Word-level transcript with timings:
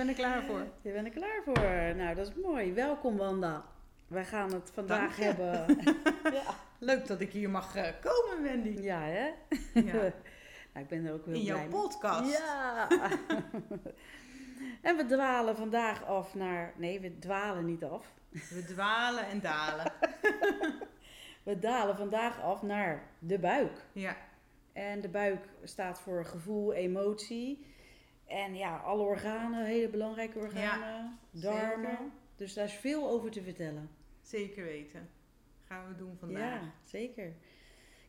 Ben 0.00 0.08
er 0.08 0.14
klaar 0.14 0.44
voor. 0.44 0.66
Je 0.82 0.92
bent 0.92 1.06
er 1.06 1.12
klaar 1.12 1.40
voor. 1.44 1.94
Nou, 1.96 2.14
dat 2.14 2.26
is 2.26 2.34
mooi. 2.42 2.72
Welkom 2.72 3.16
Wanda. 3.16 3.64
Wij 4.06 4.24
gaan 4.24 4.52
het 4.52 4.70
vandaag 4.74 5.16
hebben. 5.16 5.78
ja. 6.38 6.54
Leuk 6.78 7.06
dat 7.06 7.20
ik 7.20 7.32
hier 7.32 7.50
mag 7.50 7.76
eh, 7.76 7.88
komen, 8.00 8.42
Wendy. 8.42 8.82
ja, 8.82 9.00
hè? 9.00 9.26
Ja. 9.74 9.92
nou, 10.72 10.84
ik 10.84 10.88
ben 10.88 11.06
er 11.06 11.12
ook 11.12 11.24
heel 11.24 11.34
In 11.34 11.40
blij 11.44 11.54
jouw 11.54 11.58
mee. 11.58 11.68
podcast. 11.68 12.38
Ja. 12.38 12.88
en 14.88 14.96
we 14.96 15.06
dwalen 15.06 15.56
vandaag 15.56 16.04
af 16.04 16.34
naar... 16.34 16.72
Nee, 16.76 17.00
we 17.00 17.18
dwalen 17.18 17.64
niet 17.64 17.84
af. 17.84 18.06
We 18.30 18.64
dwalen 18.66 19.26
en 19.26 19.40
dalen. 19.40 19.92
We 21.42 21.58
dalen 21.58 21.96
vandaag 21.96 22.42
af 22.42 22.62
naar 22.62 23.02
de 23.18 23.38
buik. 23.38 23.84
Ja, 23.92 24.16
En 24.72 25.00
de 25.00 25.08
buik 25.08 25.44
staat 25.64 26.00
voor 26.00 26.24
gevoel, 26.24 26.72
emotie. 26.72 27.68
En 28.30 28.54
ja, 28.54 28.76
alle 28.76 29.02
organen, 29.02 29.64
hele 29.64 29.88
belangrijke 29.88 30.38
organen. 30.38 31.18
darmen. 31.30 31.90
zeker. 31.90 32.10
Dus 32.36 32.54
daar 32.54 32.64
is 32.64 32.72
veel 32.72 33.08
over 33.08 33.30
te 33.30 33.42
vertellen. 33.42 33.90
zeker 34.22 34.64
weten. 34.64 35.08
Gaan 35.64 35.88
we 35.88 35.96
doen 35.96 36.16
vandaag. 36.18 36.60
Ja, 36.62 36.72
zeker. 36.84 37.32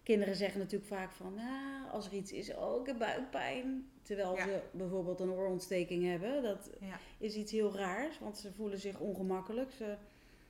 Kinderen 0.03 0.35
zeggen 0.35 0.59
natuurlijk 0.59 0.89
vaak 0.91 1.11
van, 1.11 1.33
nou, 1.33 1.89
als 1.91 2.05
er 2.07 2.13
iets 2.13 2.31
is, 2.31 2.55
oh, 2.55 2.79
ik 2.79 2.85
heb 2.87 2.97
buikpijn. 2.97 3.89
Terwijl 4.01 4.35
Ja. 4.35 4.43
ze 4.43 4.61
bijvoorbeeld 4.71 5.19
een 5.19 5.29
oorontsteking 5.31 6.03
hebben. 6.05 6.43
Dat 6.43 6.69
Ja. 6.79 6.99
is 7.17 7.35
iets 7.35 7.51
heel 7.51 7.75
raars, 7.75 8.19
want 8.19 8.37
ze 8.37 8.53
voelen 8.53 8.79
zich 8.79 8.99
ongemakkelijk. 8.99 9.71
Ze 9.71 9.95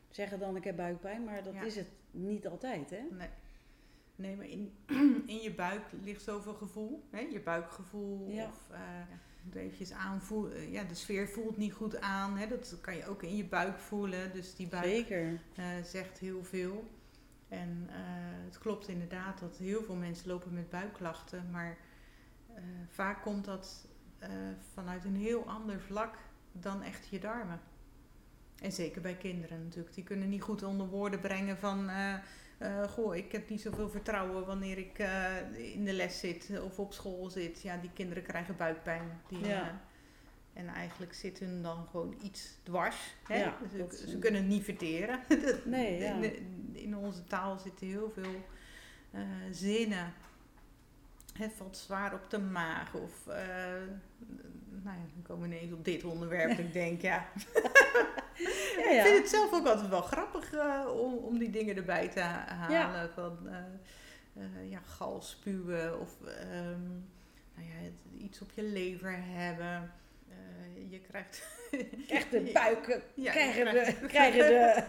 zeggen 0.09 0.39
dan, 0.39 0.55
ik 0.55 0.63
heb 0.63 0.75
buikpijn, 0.75 1.23
maar 1.23 1.43
dat 1.43 1.53
is 1.65 1.75
het 1.75 1.87
niet 2.11 2.47
altijd, 2.47 2.89
hè? 2.89 3.01
Nee. 3.11 3.27
Nee, 4.15 4.35
maar 4.35 4.47
in, 4.47 4.73
in 5.35 5.41
je 5.41 5.53
buik 5.53 5.81
ligt 6.03 6.21
zoveel 6.23 6.53
gevoel. 6.53 7.03
Hè? 7.09 7.19
Je 7.19 7.39
buikgevoel. 7.39 8.29
Ja. 8.29 8.45
Of 8.45 8.69
eh 8.71 8.79
eventjes 9.53 9.91
aanvoelen. 9.91 10.71
Ja, 10.71 10.83
de 10.83 10.95
sfeer 10.95 11.27
voelt 11.27 11.57
niet 11.57 11.73
goed 11.73 12.01
aan. 12.01 12.37
Hè? 12.37 12.47
Dat 12.47 12.77
kan 12.81 12.95
je 12.95 13.07
ook 13.07 13.23
in 13.23 13.35
je 13.35 13.45
buik 13.45 13.79
voelen. 13.79 14.33
Dus 14.33 14.55
die 14.55 14.67
buik 14.67 14.85
Zeker. 14.85 15.39
eh, 15.55 15.65
zegt 15.83 16.17
heel 16.19 16.43
veel. 16.43 16.89
En 17.51 17.87
eh, 17.89 17.95
het 18.45 18.57
klopt 18.57 18.87
inderdaad 18.87 19.39
dat 19.39 19.57
heel 19.57 19.83
veel 19.83 19.95
mensen 19.95 20.27
lopen 20.27 20.53
met 20.53 20.69
buikklachten. 20.69 21.49
Maar 21.51 21.77
eh, 22.55 22.63
vaak 22.89 23.21
komt 23.21 23.45
dat 23.45 23.87
eh, 24.19 24.29
vanuit 24.73 25.05
een 25.05 25.15
heel 25.15 25.43
ander 25.47 25.81
vlak 25.81 26.17
dan 26.51 26.81
echt 26.81 27.07
je 27.07 27.19
darmen. 27.19 27.59
En 28.61 28.71
zeker 28.71 29.01
bij 29.01 29.15
kinderen 29.15 29.63
natuurlijk. 29.63 29.95
Die 29.95 30.03
kunnen 30.03 30.29
niet 30.29 30.41
goed 30.41 30.63
onder 30.63 30.87
woorden 30.87 31.19
brengen 31.19 31.57
van... 31.57 31.89
eh, 32.61 32.83
goh, 32.83 33.15
ik 33.15 33.31
heb 33.31 33.49
niet 33.49 33.61
zoveel 33.61 33.89
vertrouwen 33.89 34.45
wanneer 34.45 34.77
ik 34.77 34.99
eh, 34.99 35.73
in 35.73 35.85
de 35.85 35.93
les 35.93 36.19
zit 36.19 36.61
of 36.63 36.79
op 36.79 36.93
school 36.93 37.29
zit. 37.29 37.61
Ja, 37.61 37.77
die 37.77 37.89
kinderen 37.93 38.23
krijgen 38.23 38.57
buikpijn. 38.57 39.21
Die, 39.27 39.45
Ja. 39.45 39.67
eh, 39.67 39.73
en 40.53 40.67
eigenlijk 40.67 41.13
zit 41.13 41.39
hun 41.39 41.61
dan 41.61 41.87
gewoon 41.91 42.15
iets 42.23 42.57
dwars. 42.63 43.15
Hè? 43.27 43.39
Ja, 43.39 43.57
ze, 43.91 44.17
kunnen 44.19 44.47
niet 44.47 44.63
verteren. 44.63 45.19
Nee, 45.65 45.99
ja. 45.99 46.13
in, 46.13 46.69
in 46.73 46.95
onze 46.97 47.23
taal 47.23 47.57
zitten 47.57 47.87
heel 47.87 48.11
veel 48.11 48.43
zinnen. 49.51 50.13
Het 51.41 51.53
valt 51.57 51.77
zwaar 51.77 52.13
op 52.13 52.29
de 52.29 52.39
maag. 52.39 52.93
Of, 52.93 53.27
eh, 53.27 53.35
nou 54.69 54.97
ja, 54.97 55.03
dan 55.13 55.21
komen 55.23 55.49
we 55.49 55.55
ineens 55.55 55.73
op 55.73 55.85
dit 55.85 56.03
onderwerp. 56.03 56.59
Ik 56.59 56.73
denk, 56.73 57.01
ja. 57.01 57.25
Ja, 58.89 58.97
Ik 58.97 59.01
vind 59.05 59.17
het 59.17 59.29
zelf 59.29 59.53
ook 59.53 59.67
altijd 59.67 59.89
wel 59.89 60.01
grappig 60.01 60.53
eh, 60.53 60.85
om, 60.95 61.13
om 61.13 61.37
die 61.37 61.49
dingen 61.49 61.75
erbij 61.75 62.07
te 62.07 62.19
ha- 62.19 62.47
halen. 62.55 63.09
Van 63.09 63.37
eh, 63.49 64.69
ja, 64.69 64.79
gal 64.85 65.21
spuwen 65.21 65.99
of 65.99 66.09
ehm, 66.25 66.81
nou 67.55 67.67
ja, 67.67 67.73
het- 67.83 68.21
iets 68.21 68.41
op 68.41 68.51
je 68.51 68.63
lever 68.63 69.15
hebben. 69.17 69.91
Eh, 70.31 70.91
je 70.91 70.99
krijgt... 71.01 71.43
Echt 72.09 72.31
de 72.31 72.49
buiken 72.53 73.01
Ja, 73.13 73.31
krijgen, 73.31 73.65
de, 73.65 73.95
krijgen 74.07 74.39
de... 74.47 74.83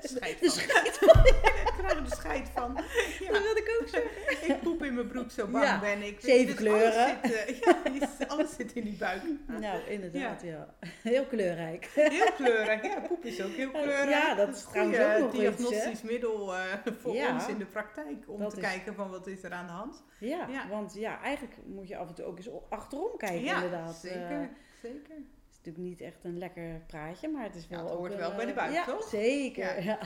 Scheid 0.08 0.40
De 0.40 0.50
van. 0.50 1.24
Ik 1.68 1.84
krijg 1.84 1.96
er 1.96 2.04
de 2.04 2.14
scheid 2.16 2.48
van. 2.54 2.74
Dat 2.74 2.84
Ja, 3.18 3.30
wilde 3.32 3.60
ik 3.60 3.78
ook 3.80 3.88
zeggen. 3.88 4.48
ik 4.54 4.60
poep 4.62 4.82
in 4.84 4.94
mijn 4.94 5.08
broek, 5.08 5.30
zo 5.30 5.46
bang 5.46 5.64
Ja, 5.64 5.80
ben 5.80 6.02
ik. 6.02 6.20
zeven 6.20 6.46
Dus 6.46 6.54
kleuren. 6.54 6.92
Alles 6.94 7.20
zit, 7.22 7.46
eh, 7.46 7.58
ja, 8.18 8.26
alles 8.26 8.54
zit 8.54 8.72
in 8.72 8.84
die 8.84 8.96
buik. 8.96 9.22
Nou, 9.46 9.80
inderdaad, 9.88 10.42
ja. 10.42 10.74
Heel 11.02 11.24
kleurrijk. 11.24 11.90
Heel 11.94 12.32
kleurig. 12.36 12.82
Ja, 12.82 13.00
poep 13.00 13.24
is 13.24 13.42
ook 13.42 13.52
heel 13.52 13.70
kleurig. 13.70 14.08
Ja, 14.10 14.34
dat 14.34 14.48
is 14.56 14.62
een 14.64 14.70
trouwens 14.70 14.98
ook 14.98 15.18
nog 15.18 15.32
iets, 15.32 15.38
diagnostisch 15.40 16.02
middel 16.02 16.54
eh, 16.54 16.62
voor 17.00 17.14
ons 17.32 17.48
in 17.48 17.58
de 17.58 17.66
praktijk. 17.66 18.24
Om 18.26 18.40
Dat 18.40 18.50
te 18.54 18.60
is- 18.60 18.62
kijken 18.66 18.94
van 18.94 19.10
wat 19.10 19.26
is 19.26 19.42
er 19.42 19.52
aan 19.52 19.66
de 19.66 19.72
hand. 19.72 20.04
Ja, 20.20 20.46
Ja. 20.50 20.68
want 20.68 20.94
ja, 20.94 21.20
eigenlijk 21.22 21.56
moet 21.66 21.88
je 21.88 21.96
af 21.96 22.08
en 22.08 22.14
toe 22.14 22.24
ook 22.24 22.36
eens 22.36 22.50
achterom 22.68 23.16
kijken, 23.16 23.42
ja, 23.44 23.54
inderdaad. 23.54 23.94
zeker. 23.96 24.30
Eh, 24.40 24.46
zeker. 24.82 25.14
het 25.14 25.50
is 25.50 25.56
natuurlijk 25.56 25.84
niet 25.84 26.00
echt 26.00 26.24
een 26.24 26.38
lekker 26.38 26.80
praatje, 26.86 27.28
maar 27.28 27.42
het 27.44 27.54
is 27.54 27.66
Ja, 27.68 27.68
wel 27.76 27.84
het 27.84 27.92
ook 27.92 27.98
hoort 27.98 28.12
een, 28.12 28.18
wel 28.18 28.34
bij 28.34 28.44
de 28.44 28.50
eh, 28.50 28.56
buik, 28.56 28.72
ja, 28.72 28.84
toch? 28.84 29.08
zeker. 29.08 29.82
Ja. 29.82 29.98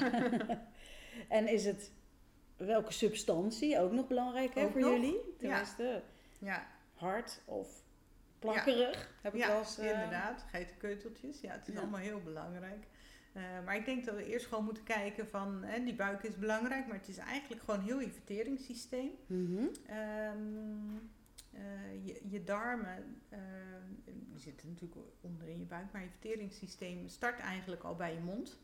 en 1.29 1.49
is 1.49 1.65
het 1.65 1.93
welke 2.57 2.93
substantie 2.93 3.79
ook 3.81 3.93
nog 3.93 4.07
belangrijk 4.07 4.55
hè, 4.55 4.71
voor 4.71 4.81
nog? 4.81 4.91
jullie? 4.91 5.13
Ja. 5.15 5.21
Tenminste, 5.39 6.03
Ja, 6.39 6.67
hard 6.95 7.41
of 7.45 7.69
plakkerig, 8.39 9.15
heb 9.23 9.35
ik 9.35 9.41
ja 9.41 9.49
wel 9.49 9.59
eens... 9.59 9.79
eh, 9.79 9.91
inderdaad. 9.93 10.45
Geitenkeuteltjes. 10.51 11.41
Ja, 11.41 11.53
het 11.53 11.69
is 11.69 11.75
Ja. 11.75 11.81
allemaal 11.81 12.01
heel 12.01 12.21
belangrijk. 12.21 12.87
Eh, 13.33 13.43
maar 13.65 13.77
ik 13.77 13.85
denk 13.85 14.05
dat 14.05 14.15
we 14.15 14.27
eerst 14.27 14.47
gewoon 14.47 14.65
moeten 14.65 14.83
kijken 14.83 15.29
van... 15.29 15.63
Hè, 15.63 15.85
die 15.85 15.95
buik 15.95 16.23
is 16.23 16.37
belangrijk, 16.39 16.87
maar 16.87 16.97
het 16.99 17.09
is 17.09 17.17
eigenlijk 17.19 17.63
gewoon 17.63 17.81
heel 17.81 18.01
je 18.01 18.11
verteringssysteem. 18.11 19.11
mhm. 19.27 19.67
Ehm, 19.87 20.97
eh, 21.53 22.07
je, 22.07 22.21
je 22.29 22.45
darmen, 22.45 23.21
eh, 23.29 23.39
die 24.05 24.39
zitten 24.39 24.69
natuurlijk 24.69 25.01
onder 25.21 25.49
in 25.49 25.59
je 25.59 25.65
buik, 25.65 25.93
maar 25.93 26.03
je 26.03 26.09
verteringssysteem 26.11 27.09
start 27.09 27.39
eigenlijk 27.41 27.83
al 27.83 27.97
bij 27.97 28.15
je 28.15 28.21
mond. 28.21 28.59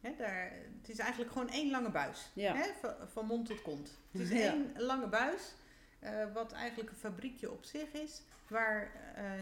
Hè, 0.00 0.14
daar, 0.16 0.52
het 0.80 0.88
is 0.88 0.98
eigenlijk 0.98 1.32
gewoon 1.32 1.48
één 1.48 1.70
lange 1.70 1.90
buis, 1.90 2.30
Ja. 2.34 2.54
hè, 2.54 2.72
van, 2.80 2.94
van 3.08 3.26
mond 3.26 3.46
tot 3.46 3.62
kont. 3.62 3.98
Het 4.10 4.20
is 4.20 4.28
Ja. 4.38 4.52
één 4.52 4.72
lange 4.76 5.08
buis, 5.08 5.54
eh, 5.98 6.32
wat 6.32 6.52
eigenlijk 6.52 6.90
een 6.90 6.96
fabriekje 6.96 7.50
op 7.50 7.64
zich 7.64 7.92
is, 7.92 8.22
waar 8.48 8.90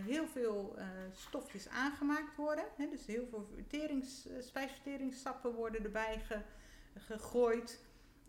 heel 0.04 0.26
veel 0.26 0.76
stofjes 1.12 1.68
aangemaakt 1.68 2.36
worden. 2.36 2.64
Hè, 2.76 2.88
dus 2.88 3.06
heel 3.06 3.26
veel 3.26 3.48
verterings, 3.54 4.28
spijsverteringssappen 4.40 5.52
worden 5.54 5.84
erbij 5.84 6.20
ge- 6.20 6.42
gegooid. 6.98 7.80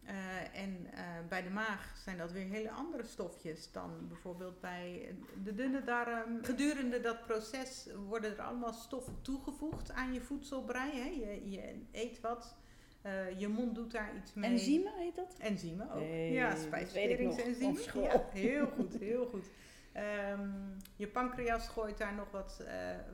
Eh, 0.06 0.62
en 0.62 0.88
eh, 0.94 1.04
bij 1.30 1.44
de 1.44 1.50
maag 1.50 1.98
zijn 2.04 2.18
dat 2.18 2.32
weer 2.32 2.46
hele 2.46 2.72
andere 2.72 3.04
stofjes 3.04 3.72
dan 3.72 4.08
bijvoorbeeld 4.08 4.60
bij 4.62 5.16
de 5.44 5.56
dunne 5.56 5.84
darm. 5.84 6.44
Gedurende 6.44 7.02
dat 7.02 7.26
proces 7.26 7.88
worden 8.08 8.32
er 8.32 8.42
allemaal 8.44 8.74
stoffen 8.74 9.18
toegevoegd 9.22 9.92
aan 9.92 10.14
je 10.14 10.22
voedselbrei. 10.22 10.92
Hè. 10.92 11.10
Je, 11.10 11.50
je 11.50 11.82
eet 11.92 12.20
wat, 12.22 12.56
eh, 13.02 13.40
je 13.40 13.48
mond 13.48 13.76
doet 13.76 13.92
daar 13.92 14.16
iets 14.16 14.34
mee. 14.34 14.52
Enzymen 14.52 14.94
heet 14.98 15.16
dat? 15.16 15.36
Enzymen 15.40 15.92
ook. 15.92 16.08
Ja, 16.32 16.56
spijsverteringsenzymen. 16.56 18.02
Ja, 18.02 18.26
heel 18.32 18.68
goed, 18.68 19.00
heel 19.00 19.26
goed. 19.26 19.46
Ehm, 19.92 20.50
je 20.96 21.08
pancreas 21.08 21.68
gooit 21.68 21.98
daar 21.98 22.14
nog 22.14 22.32
wat, 22.32 22.64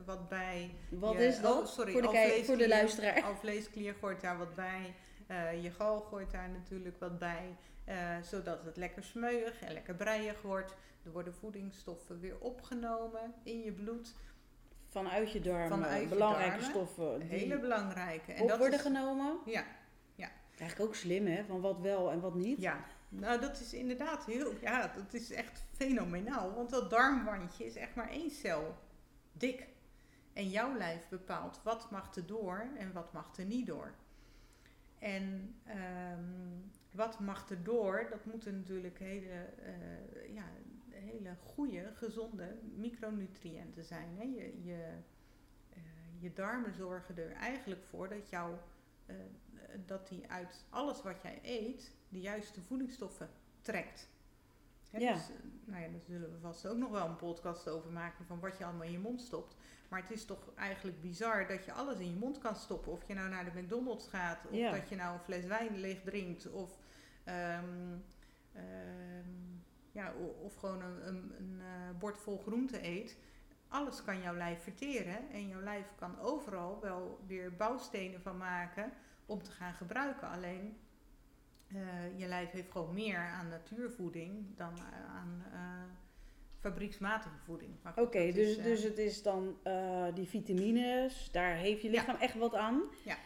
wat 0.04 0.28
bij. 0.28 0.70
Wat 0.88 1.12
Je- 1.12 1.26
is 1.26 1.40
dat? 1.40 1.60
oh, 1.60 1.66
sorry, 1.66 1.92
voor, 1.92 2.02
de 2.02 2.42
voor 2.44 2.56
de 2.56 2.68
luisteraar. 2.68 3.22
Alvleesklier 3.22 3.94
gooit 3.94 4.20
daar 4.20 4.38
wat 4.38 4.54
bij. 4.54 4.94
Eh, 5.28 5.62
je 5.62 5.70
gal 5.70 6.00
gooit 6.00 6.30
daar 6.30 6.48
natuurlijk 6.48 6.98
wat 6.98 7.18
bij. 7.18 7.56
eh, 7.84 8.16
zodat 8.22 8.64
het 8.64 8.76
lekker 8.76 9.04
smeuig 9.04 9.62
en 9.62 9.72
lekker 9.72 9.94
breiig 9.94 10.42
wordt. 10.42 10.74
Er 11.04 11.10
worden 11.12 11.34
voedingsstoffen 11.34 12.20
weer 12.20 12.38
opgenomen 12.38 13.34
in 13.42 13.62
je 13.62 13.72
bloed. 13.72 14.14
Vanuit 14.88 15.32
je 15.32 15.40
darmen. 15.40 15.68
Vanuit 15.68 16.02
je 16.02 16.08
belangrijke 16.08 16.50
darmen. 16.50 16.70
stoffen 16.70 17.18
die 17.20 17.28
Hele 17.28 17.58
belangrijke. 17.58 18.32
En 18.32 18.42
op 18.42 18.48
dat 18.48 18.58
worden 18.58 18.78
is, 18.78 18.84
genomen. 18.84 19.38
Ja, 19.44 19.64
Eigenlijk 20.58 20.90
ook 20.90 20.94
slim, 20.94 21.26
hè? 21.26 21.44
Van 21.44 21.60
wat 21.60 21.80
wel 21.80 22.10
en 22.10 22.20
wat 22.20 22.34
niet. 22.34 22.60
ja, 22.60 22.84
nou 23.08 23.40
dat 23.40 23.60
is 23.60 23.72
inderdaad 23.72 24.24
heel, 24.24 24.52
ja, 24.60 24.92
dat 24.96 25.14
is 25.14 25.30
echt 25.32 25.64
fenomenaal. 25.76 26.54
Want 26.54 26.70
dat 26.70 26.90
darmwandje 26.90 27.66
is 27.66 27.76
echt 27.76 27.94
maar 27.94 28.10
één 28.10 28.30
cel 28.30 28.74
dik. 29.32 29.66
En 30.32 30.48
jouw 30.48 30.76
lijf 30.76 31.08
bepaalt 31.08 31.60
wat 31.62 31.90
mag 31.90 32.14
er 32.14 32.26
door 32.26 32.66
en 32.78 32.92
wat 32.92 33.12
mag 33.12 33.36
er 33.36 33.44
niet 33.44 33.66
door. 33.66 33.94
En 34.98 35.54
ehm, 35.64 36.58
wat 36.90 37.20
mag 37.20 37.50
er 37.50 37.62
door, 37.62 38.06
dat 38.10 38.24
moeten 38.24 38.56
natuurlijk 38.56 38.98
hele, 38.98 39.44
eh, 39.62 40.34
ja, 40.34 40.44
hele 40.88 41.36
goede, 41.42 41.92
gezonde 41.94 42.58
micronutriënten 42.74 43.84
zijn. 43.84 44.16
Hè. 44.16 44.22
Je, 44.22 44.62
je, 44.62 44.88
eh, 45.70 45.80
je 46.18 46.32
darmen 46.32 46.74
zorgen 46.74 47.18
er 47.18 47.32
eigenlijk 47.32 47.84
voor 47.84 48.08
dat, 48.08 48.28
jou, 48.28 48.56
eh, 49.06 49.16
dat 49.86 50.08
die 50.08 50.30
uit 50.30 50.64
alles 50.70 51.02
wat 51.02 51.22
jij 51.22 51.38
eet 51.42 51.96
de 52.08 52.20
juiste 52.20 52.60
voedingsstoffen 52.60 53.30
trekt. 53.60 54.08
Hè, 54.90 54.98
Ja. 54.98 55.12
Dus, 55.12 55.28
eh, 55.30 55.36
nou 55.64 55.82
ja, 55.82 55.88
daar 55.88 56.00
zullen 56.00 56.32
we 56.32 56.38
vast 56.38 56.66
ook 56.66 56.76
nog 56.76 56.90
wel 56.90 57.06
een 57.06 57.16
podcast 57.16 57.68
over 57.68 57.90
maken 57.92 58.24
van 58.24 58.40
wat 58.40 58.58
je 58.58 58.64
allemaal 58.64 58.86
in 58.86 58.92
je 58.92 58.98
mond 58.98 59.20
stopt. 59.20 59.56
Maar 59.88 60.00
het 60.02 60.10
is 60.10 60.24
toch 60.24 60.50
eigenlijk 60.54 61.00
bizar 61.00 61.46
dat 61.46 61.64
je 61.64 61.72
alles 61.72 61.98
in 61.98 62.10
je 62.10 62.16
mond 62.16 62.38
kan 62.38 62.56
stoppen. 62.56 62.92
Of 62.92 63.04
je 63.06 63.14
nou 63.14 63.28
naar 63.28 63.44
de 63.44 63.60
McDonald's 63.60 64.08
gaat, 64.08 64.46
of 64.46 64.54
Ja. 64.56 64.70
dat 64.70 64.88
je 64.88 64.96
nou 64.96 65.14
een 65.14 65.24
fles 65.24 65.44
wijn 65.44 65.76
leeg 65.78 66.02
drinkt, 66.02 66.50
of, 66.50 66.78
ehm, 67.24 67.96
ehm, 68.52 69.28
ja, 69.92 70.12
of 70.42 70.54
gewoon 70.56 70.82
een, 70.82 71.06
een, 71.08 71.32
een 71.38 71.60
eh, 71.60 71.98
bord 71.98 72.18
vol 72.18 72.38
groente 72.38 72.86
eet. 72.86 73.16
Alles 73.68 74.04
kan 74.04 74.20
jouw 74.20 74.34
lijf 74.34 74.62
verteren 74.62 75.30
en 75.30 75.48
jouw 75.48 75.60
lijf 75.60 75.86
kan 75.98 76.18
overal 76.20 76.80
wel 76.80 77.20
weer 77.26 77.56
bouwstenen 77.56 78.20
van 78.22 78.36
maken 78.36 78.92
om 79.26 79.42
te 79.42 79.50
gaan 79.50 79.74
gebruiken. 79.74 80.28
Alleen 80.28 80.76
eh, 81.68 82.18
je 82.18 82.26
lijf 82.26 82.50
heeft 82.50 82.70
gewoon 82.70 82.94
meer 82.94 83.18
aan 83.18 83.48
natuurvoeding 83.48 84.56
dan 84.56 84.76
eh, 84.76 85.14
aan 85.16 85.44
eh, 85.52 85.60
fabrieksmatige 86.60 87.38
voeding. 87.44 87.72
Oké, 87.96 88.32
dus, 88.32 88.48
is, 88.48 88.56
eh, 88.56 88.64
dus 88.64 88.82
het 88.82 88.98
is 88.98 89.22
dan 89.22 89.56
die 90.14 90.28
vitamines, 90.28 91.28
daar 91.32 91.54
heeft 91.54 91.82
je 91.82 91.90
lichaam 91.90 92.16
echt 92.16 92.34
wat 92.34 92.54
aan. 92.54 92.82
Ja. 93.04 93.16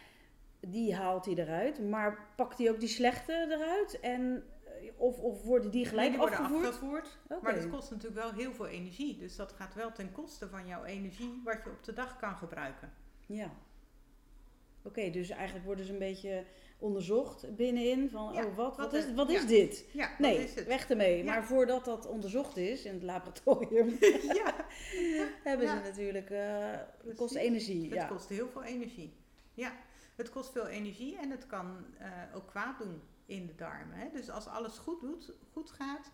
Die 0.59 0.95
haalt 0.95 1.25
hij 1.25 1.35
eruit, 1.35 1.89
maar 1.89 2.27
pakt 2.35 2.57
hij 2.57 2.69
ook 2.69 2.79
die 2.79 2.89
slechte 2.89 3.47
eruit? 3.49 3.99
En, 3.99 4.43
of, 4.95 5.19
of 5.19 5.43
worden 5.43 5.71
die 5.71 5.85
gelijk 5.85 6.09
nee, 6.09 6.17
die 6.17 6.27
worden 6.27 6.39
afgevoerd? 6.39 6.67
afgevoerd. 6.67 7.17
Oké. 7.29 7.43
Maar 7.43 7.55
dat 7.55 7.69
kost 7.69 7.91
natuurlijk 7.91 8.21
wel 8.21 8.33
heel 8.33 8.53
veel 8.53 8.67
energie. 8.67 9.17
Dus 9.17 9.35
dat 9.35 9.51
gaat 9.51 9.73
wel 9.73 9.91
ten 9.91 10.11
koste 10.11 10.49
van 10.49 10.67
jouw 10.67 10.83
energie 10.83 11.41
wat 11.43 11.59
je 11.63 11.69
op 11.69 11.83
de 11.83 11.93
dag 11.93 12.17
kan 12.17 12.35
gebruiken. 12.35 12.93
Ja. 13.25 13.51
Oké, 14.83 15.09
dus 15.09 15.29
eigenlijk 15.29 15.65
worden 15.65 15.85
ze 15.85 15.91
een 15.93 15.99
beetje 15.99 16.43
onderzocht 16.77 17.55
binnenin 17.55 18.09
van, 18.09 18.33
Ja, 18.33 18.45
oh 18.45 18.55
wat, 18.55 18.77
wat, 18.77 18.93
is, 18.93 19.13
wat 19.13 19.29
is 19.29 19.41
ja. 19.41 19.47
dit? 19.47 19.85
Ja, 19.91 20.15
Nee, 20.17 20.37
is 20.43 20.55
het. 20.55 20.65
weg 20.67 20.89
ermee. 20.89 21.23
Maar 21.23 21.45
voordat 21.45 21.85
dat 21.85 22.07
onderzocht 22.07 22.57
is 22.57 22.85
in 22.85 22.93
het 22.93 23.03
laboratorium, 23.03 23.97
ja, 24.43 24.55
hebben 25.49 25.67
ze 25.67 25.73
natuurlijk, 25.83 26.29
eh 26.29 26.71
het 27.05 27.15
kost 27.17 27.35
energie. 27.35 27.93
het 27.93 28.07
kost 28.07 28.29
heel 28.29 28.47
veel 28.49 28.63
energie. 28.63 29.13
Ja, 29.53 29.71
het 30.15 30.29
kost 30.29 30.51
veel 30.51 30.67
energie 30.67 31.17
en 31.17 31.29
het 31.29 31.47
kan 31.47 31.85
eh, 31.97 32.07
ook 32.35 32.47
kwaad 32.47 32.77
doen 32.77 33.01
in 33.25 33.45
de 33.47 33.55
darmen. 33.55 33.97
Hè? 33.97 34.09
Dus 34.13 34.29
als 34.29 34.47
alles 34.47 34.77
goed, 34.77 35.01
doet, 35.01 35.31
goed 35.53 35.71
gaat, 35.71 36.11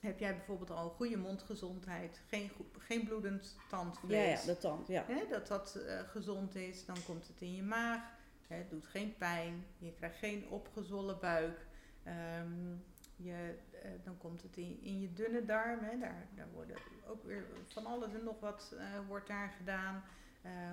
heb 0.00 0.18
jij 0.18 0.36
bijvoorbeeld 0.36 0.70
al 0.70 0.84
een 0.84 0.96
goede 0.96 1.16
mondgezondheid, 1.16 2.20
geen, 2.28 2.50
geen 2.78 3.04
bloedend 3.04 3.54
ja, 3.56 3.62
tandvlees. 3.68 4.44
ja, 4.44 4.52
de 4.52 4.58
tand, 4.58 4.88
ja. 4.88 5.04
Hè, 5.06 5.26
dat 5.30 5.46
dat 5.46 5.74
eh, 5.74 6.00
gezond 6.00 6.54
is, 6.54 6.84
dan 6.84 6.96
komt 7.06 7.26
het 7.26 7.40
in 7.40 7.54
je 7.54 7.62
maag. 7.62 8.14
Hè, 8.46 8.56
het 8.56 8.70
doet 8.70 8.86
geen 8.86 9.16
pijn, 9.16 9.64
je 9.78 9.92
krijgt 9.92 10.18
geen 10.18 10.48
opgezwollen 10.48 11.18
buik. 11.20 11.66
Ehm, 12.02 12.74
je, 13.16 13.58
eh, 13.82 13.90
dan 14.04 14.18
komt 14.18 14.42
het 14.42 14.56
in, 14.56 14.82
in 14.82 15.00
je 15.00 15.12
dunne 15.12 15.44
darm. 15.44 15.78
Hè, 15.84 15.98
daar, 15.98 16.26
daar 16.34 16.50
worden 16.52 16.76
ook 17.06 17.24
weer 17.24 17.46
van 17.68 17.86
alles 17.86 18.14
en 18.14 18.24
nog 18.24 18.40
wat 18.40 18.74
eh, 18.78 18.84
wordt 19.08 19.26
daar 19.26 19.54
gedaan. 19.56 20.04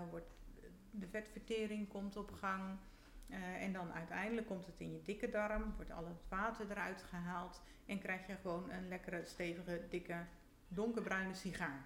Wordt, 0.09 0.27
de 0.91 1.07
vetvertering 1.07 1.87
komt 1.87 2.17
op 2.17 2.31
gang. 2.31 2.77
Eh, 3.29 3.63
en 3.63 3.73
dan 3.73 3.91
uiteindelijk 3.91 4.47
komt 4.47 4.65
het 4.65 4.79
in 4.79 4.91
je 4.91 5.01
dikke 5.01 5.29
darm, 5.29 5.73
wordt 5.75 5.91
al 5.91 6.05
het 6.05 6.23
water 6.29 6.71
eruit 6.71 7.03
gehaald. 7.03 7.61
En 7.85 7.99
krijg 7.99 8.27
je 8.27 8.35
gewoon 8.41 8.69
een 8.69 8.87
lekkere, 8.87 9.25
stevige, 9.25 9.81
dikke, 9.89 10.25
donkerbruine 10.67 11.33
sigaar. 11.33 11.85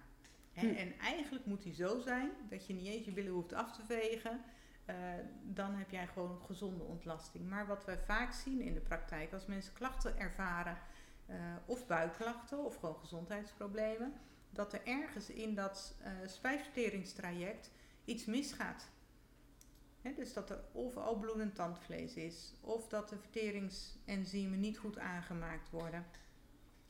Hè, 0.52 0.68
Hm. 0.68 0.74
En 0.74 0.98
eigenlijk 0.98 1.46
moet 1.46 1.62
die 1.62 1.74
zo 1.74 2.00
zijn 2.00 2.30
dat 2.48 2.66
je 2.66 2.74
niet 2.74 2.86
eens 2.86 3.04
je 3.04 3.12
billen 3.12 3.32
hoeft 3.32 3.52
af 3.52 3.72
te 3.76 3.84
vegen. 3.84 4.40
Eh, 4.84 4.96
dan 5.42 5.74
heb 5.74 5.90
jij 5.90 6.06
gewoon 6.06 6.40
gezonde 6.46 6.84
ontlasting. 6.84 7.48
Maar 7.48 7.66
wat 7.66 7.84
wij 7.84 7.98
vaak 7.98 8.32
zien 8.32 8.60
in 8.60 8.74
de 8.74 8.80
praktijk, 8.80 9.32
als 9.32 9.46
mensen 9.46 9.72
klachten 9.72 10.18
ervaren, 10.18 10.78
eh, 11.26 11.36
of 11.66 11.86
buikklachten 11.86 12.64
of 12.64 12.76
gewoon 12.76 12.96
gezondheidsproblemen, 12.96 14.12
dat 14.50 14.72
er 14.72 14.80
ergens 14.84 15.30
in 15.30 15.54
dat 15.54 15.94
spijsverteringstraject 16.26 17.70
iets 18.04 18.24
misgaat. 18.24 18.88
Dus 20.16 20.32
dat 20.32 20.50
er 20.50 20.60
of 20.72 20.96
al 20.96 21.18
bloedend 21.18 21.54
tandvlees 21.54 22.14
is, 22.14 22.54
of 22.60 22.88
dat 22.88 23.08
de 23.08 23.16
verteringsenzymen 23.18 24.60
niet 24.60 24.78
goed 24.78 24.98
aangemaakt 24.98 25.70
worden. 25.70 26.06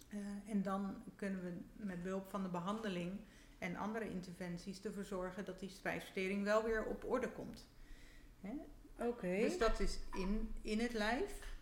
Eh, 0.08 0.18
en 0.46 0.62
dan 0.62 1.02
kunnen 1.16 1.42
we 1.42 1.84
met 1.84 2.02
behulp 2.02 2.28
van 2.28 2.42
de 2.42 2.48
behandeling 2.48 3.20
en 3.58 3.76
andere 3.76 4.10
interventies 4.10 4.84
ervoor 4.84 5.04
zorgen 5.04 5.44
dat 5.44 5.60
die 5.60 5.68
spijsvertering 5.68 6.44
wel 6.44 6.62
weer 6.62 6.84
op 6.84 7.04
orde 7.04 7.32
komt. 7.32 7.66
Oké. 8.98 9.36
Dus 9.40 9.58
dat 9.58 9.80
is 9.80 9.98
in, 10.14 10.54
in 10.62 10.80
het 10.80 10.92
lijf, 10.92 11.56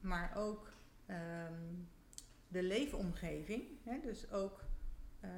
maar 0.00 0.32
ook 0.36 0.72
ehm, 1.06 1.62
de 2.48 2.62
leefomgeving. 2.62 3.62
Dus 4.02 4.30
ook 4.30 4.64
eh, 5.20 5.30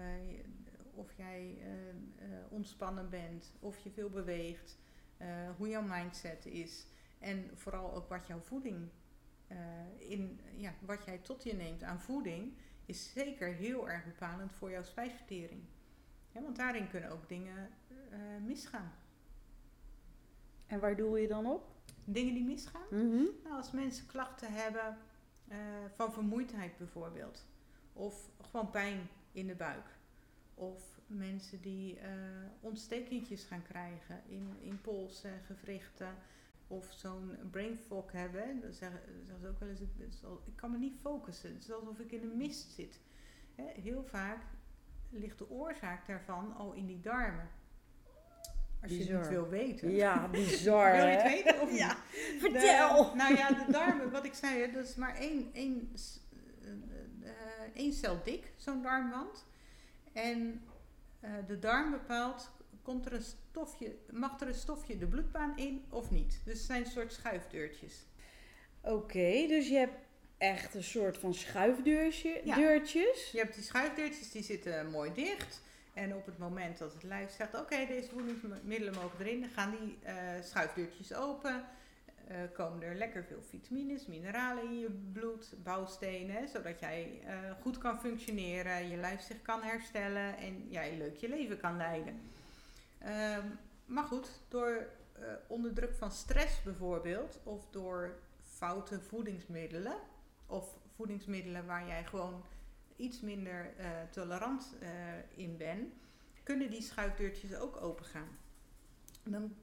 of 0.94 1.12
jij 1.16 1.58
eh, 1.60 2.26
ontspannen 2.48 3.10
bent, 3.10 3.52
of 3.60 3.78
je 3.78 3.90
veel 3.90 4.10
beweegt, 4.10 4.78
eh, 5.16 5.28
hoe 5.56 5.68
jouw 5.68 5.82
mindset 5.82 6.46
is. 6.46 6.86
En 7.18 7.50
vooral 7.54 7.94
ook 7.94 8.08
wat 8.08 8.26
jouw 8.26 8.40
voeding, 8.40 8.88
eh, 9.46 9.58
in, 9.98 10.40
ja, 10.56 10.72
wat 10.80 11.04
jij 11.04 11.18
tot 11.18 11.42
je 11.42 11.54
neemt 11.54 11.82
aan 11.82 12.00
voeding, 12.00 12.52
is 12.86 13.12
zeker 13.12 13.54
heel 13.54 13.88
erg 13.88 14.04
bepalend 14.04 14.52
voor 14.52 14.70
jouw 14.70 14.82
spijsvertering. 14.82 15.62
Want 16.32 16.56
daarin 16.56 16.88
kunnen 16.88 17.10
ook 17.10 17.28
dingen 17.28 17.70
eh, 18.10 18.18
misgaan. 18.44 18.92
En 20.66 20.80
waar 20.80 20.96
doe 20.96 21.20
je 21.20 21.28
dan 21.28 21.46
op? 21.46 21.72
Dingen 22.04 22.34
die 22.34 22.44
misgaan? 22.44 22.86
Mhm. 22.90 23.24
Nou, 23.42 23.56
als 23.56 23.70
mensen 23.70 24.06
klachten 24.06 24.52
hebben 24.52 24.98
van 25.94 26.12
vermoeidheid 26.12 26.76
bijvoorbeeld. 26.76 27.46
Of 27.92 28.30
gewoon 28.40 28.70
pijn 28.70 29.08
in 29.32 29.46
de 29.46 29.54
buik. 29.54 29.86
Of 30.54 30.93
mensen 31.14 31.60
die 31.60 31.98
eh 31.98 32.10
ontstekentjes 32.60 33.44
gaan 33.44 33.62
krijgen 33.62 34.22
in, 34.26 34.56
in 34.60 34.80
pols 34.80 35.24
en 35.24 35.40
gewrichten. 35.46 36.14
Of 36.66 36.92
zo'n 36.92 37.36
brain 37.50 37.78
fog 37.78 38.12
hebben. 38.12 38.60
Dan 38.60 38.72
zeggen, 38.72 39.00
zeggen 39.26 39.40
ze 39.40 39.48
ook 39.48 39.58
wel 39.58 39.68
eens, 39.68 39.80
ik 40.44 40.56
kan 40.56 40.70
me 40.70 40.78
niet 40.78 40.96
focussen. 41.00 41.54
Het 41.54 41.62
is 41.62 41.72
alsof 41.72 41.98
ik 41.98 42.12
in 42.12 42.22
een 42.22 42.36
mist 42.36 42.70
zit. 42.72 43.00
Hè, 43.54 43.64
heel 43.80 44.04
vaak 44.04 44.42
ligt 45.10 45.38
de 45.38 45.50
oorzaak 45.50 46.06
daarvan 46.06 46.54
al 46.56 46.72
in 46.72 46.86
die 46.86 47.00
darmen. 47.00 47.48
Als 48.82 48.92
je 48.92 48.98
het 48.98 49.20
niet 49.20 49.28
wil 49.28 49.48
weten. 49.48 49.90
Ja, 49.90 50.28
bizar 50.28 50.92
Wil 50.96 51.06
je 51.06 51.10
het 51.10 51.22
weten 51.22 51.60
of 51.60 51.70
niet? 51.70 51.78
Ja, 51.78 51.96
vertel! 52.38 53.10
De- 53.10 53.16
nou 53.16 53.36
ja, 53.36 53.48
de 53.48 53.72
darmen, 53.72 54.10
wat 54.10 54.24
ik 54.24 54.34
zei, 54.34 54.72
dat 54.72 54.84
is 54.84 54.94
maar 54.94 55.16
één, 55.16 55.50
één, 55.52 55.92
eh, 56.62 56.70
eh, 57.30 57.70
één 57.74 57.92
cel 57.92 58.22
dik, 58.24 58.52
zo'n 58.56 58.82
darmwand. 58.82 59.44
En 60.12 60.62
de 61.46 61.58
darm 61.58 61.90
bepaalt, 61.90 62.50
komt 62.82 63.06
er 63.06 63.12
een 63.12 63.22
stofje, 63.50 63.96
mag 64.10 64.40
er 64.40 64.48
een 64.48 64.54
stofje 64.54 64.98
de 64.98 65.06
bloedbaan 65.06 65.56
in 65.56 65.84
of 65.88 66.10
niet. 66.10 66.40
Dus 66.44 66.54
het 66.58 66.66
zijn 66.66 66.84
een 66.84 66.90
soort 66.90 67.12
schuifdeurtjes. 67.12 67.94
Oké, 68.80 69.46
dus 69.48 69.68
je 69.68 69.76
hebt 69.76 69.96
echt 70.38 70.74
een 70.74 70.82
soort 70.84 71.18
van 71.18 71.34
schuifdeurtje, 71.34 72.40
Ja. 72.44 72.54
deurtjes. 72.56 73.30
Je 73.30 73.38
hebt 73.38 73.54
die 73.54 73.64
schuifdeurtjes, 73.64 74.30
die 74.30 74.42
zitten 74.42 74.90
mooi 74.90 75.12
dicht. 75.14 75.62
En 75.94 76.14
op 76.14 76.26
het 76.26 76.38
moment 76.38 76.78
dat 76.78 76.92
het 76.92 77.02
lijf 77.02 77.30
zegt, 77.30 77.60
oké, 77.60 77.86
deze 77.86 78.08
voedingsmiddelen 78.08 78.94
mogen 78.94 79.18
erin, 79.20 79.40
dan 79.40 79.50
gaan 79.50 79.70
die 79.80 79.98
eh, 80.02 80.14
schuifdeurtjes 80.42 81.14
open. 81.14 81.64
Eh, 82.28 82.36
komen 82.52 82.82
er 82.82 82.94
lekker 82.94 83.24
veel 83.24 83.42
vitamines, 83.42 84.06
mineralen 84.06 84.64
in 84.64 84.78
je 84.78 84.90
bloed, 85.12 85.54
bouwstenen, 85.62 86.48
zodat 86.48 86.80
jij 86.80 87.20
eh, 87.26 87.36
goed 87.60 87.78
kan 87.78 88.00
functioneren, 88.00 88.88
je 88.88 88.96
lijf 88.96 89.20
zich 89.20 89.42
kan 89.42 89.62
herstellen 89.62 90.36
en 90.36 90.68
jij 90.68 90.96
leuk 90.96 91.16
je 91.16 91.28
leven 91.28 91.58
kan 91.58 91.76
leiden. 91.76 92.20
Ehm, 92.98 93.46
maar 93.84 94.04
goed, 94.04 94.28
door 94.48 94.86
eh, 95.12 95.22
onder 95.46 95.74
druk 95.74 95.94
van 95.94 96.10
stress 96.10 96.62
bijvoorbeeld, 96.62 97.40
of 97.42 97.66
door 97.70 98.18
foute 98.42 99.00
voedingsmiddelen, 99.00 99.96
of 100.46 100.78
voedingsmiddelen 100.94 101.66
waar 101.66 101.86
jij 101.86 102.04
gewoon 102.04 102.44
iets 102.96 103.20
minder 103.20 103.72
tolerant 104.10 104.76
in 105.34 105.56
bent, 105.56 105.94
kunnen 106.42 106.70
die 106.70 106.82
schuifdeurtjes 106.82 107.54
ook 107.54 107.82
open 107.82 108.04
gaan. 108.04 108.38
Dan 109.22 109.54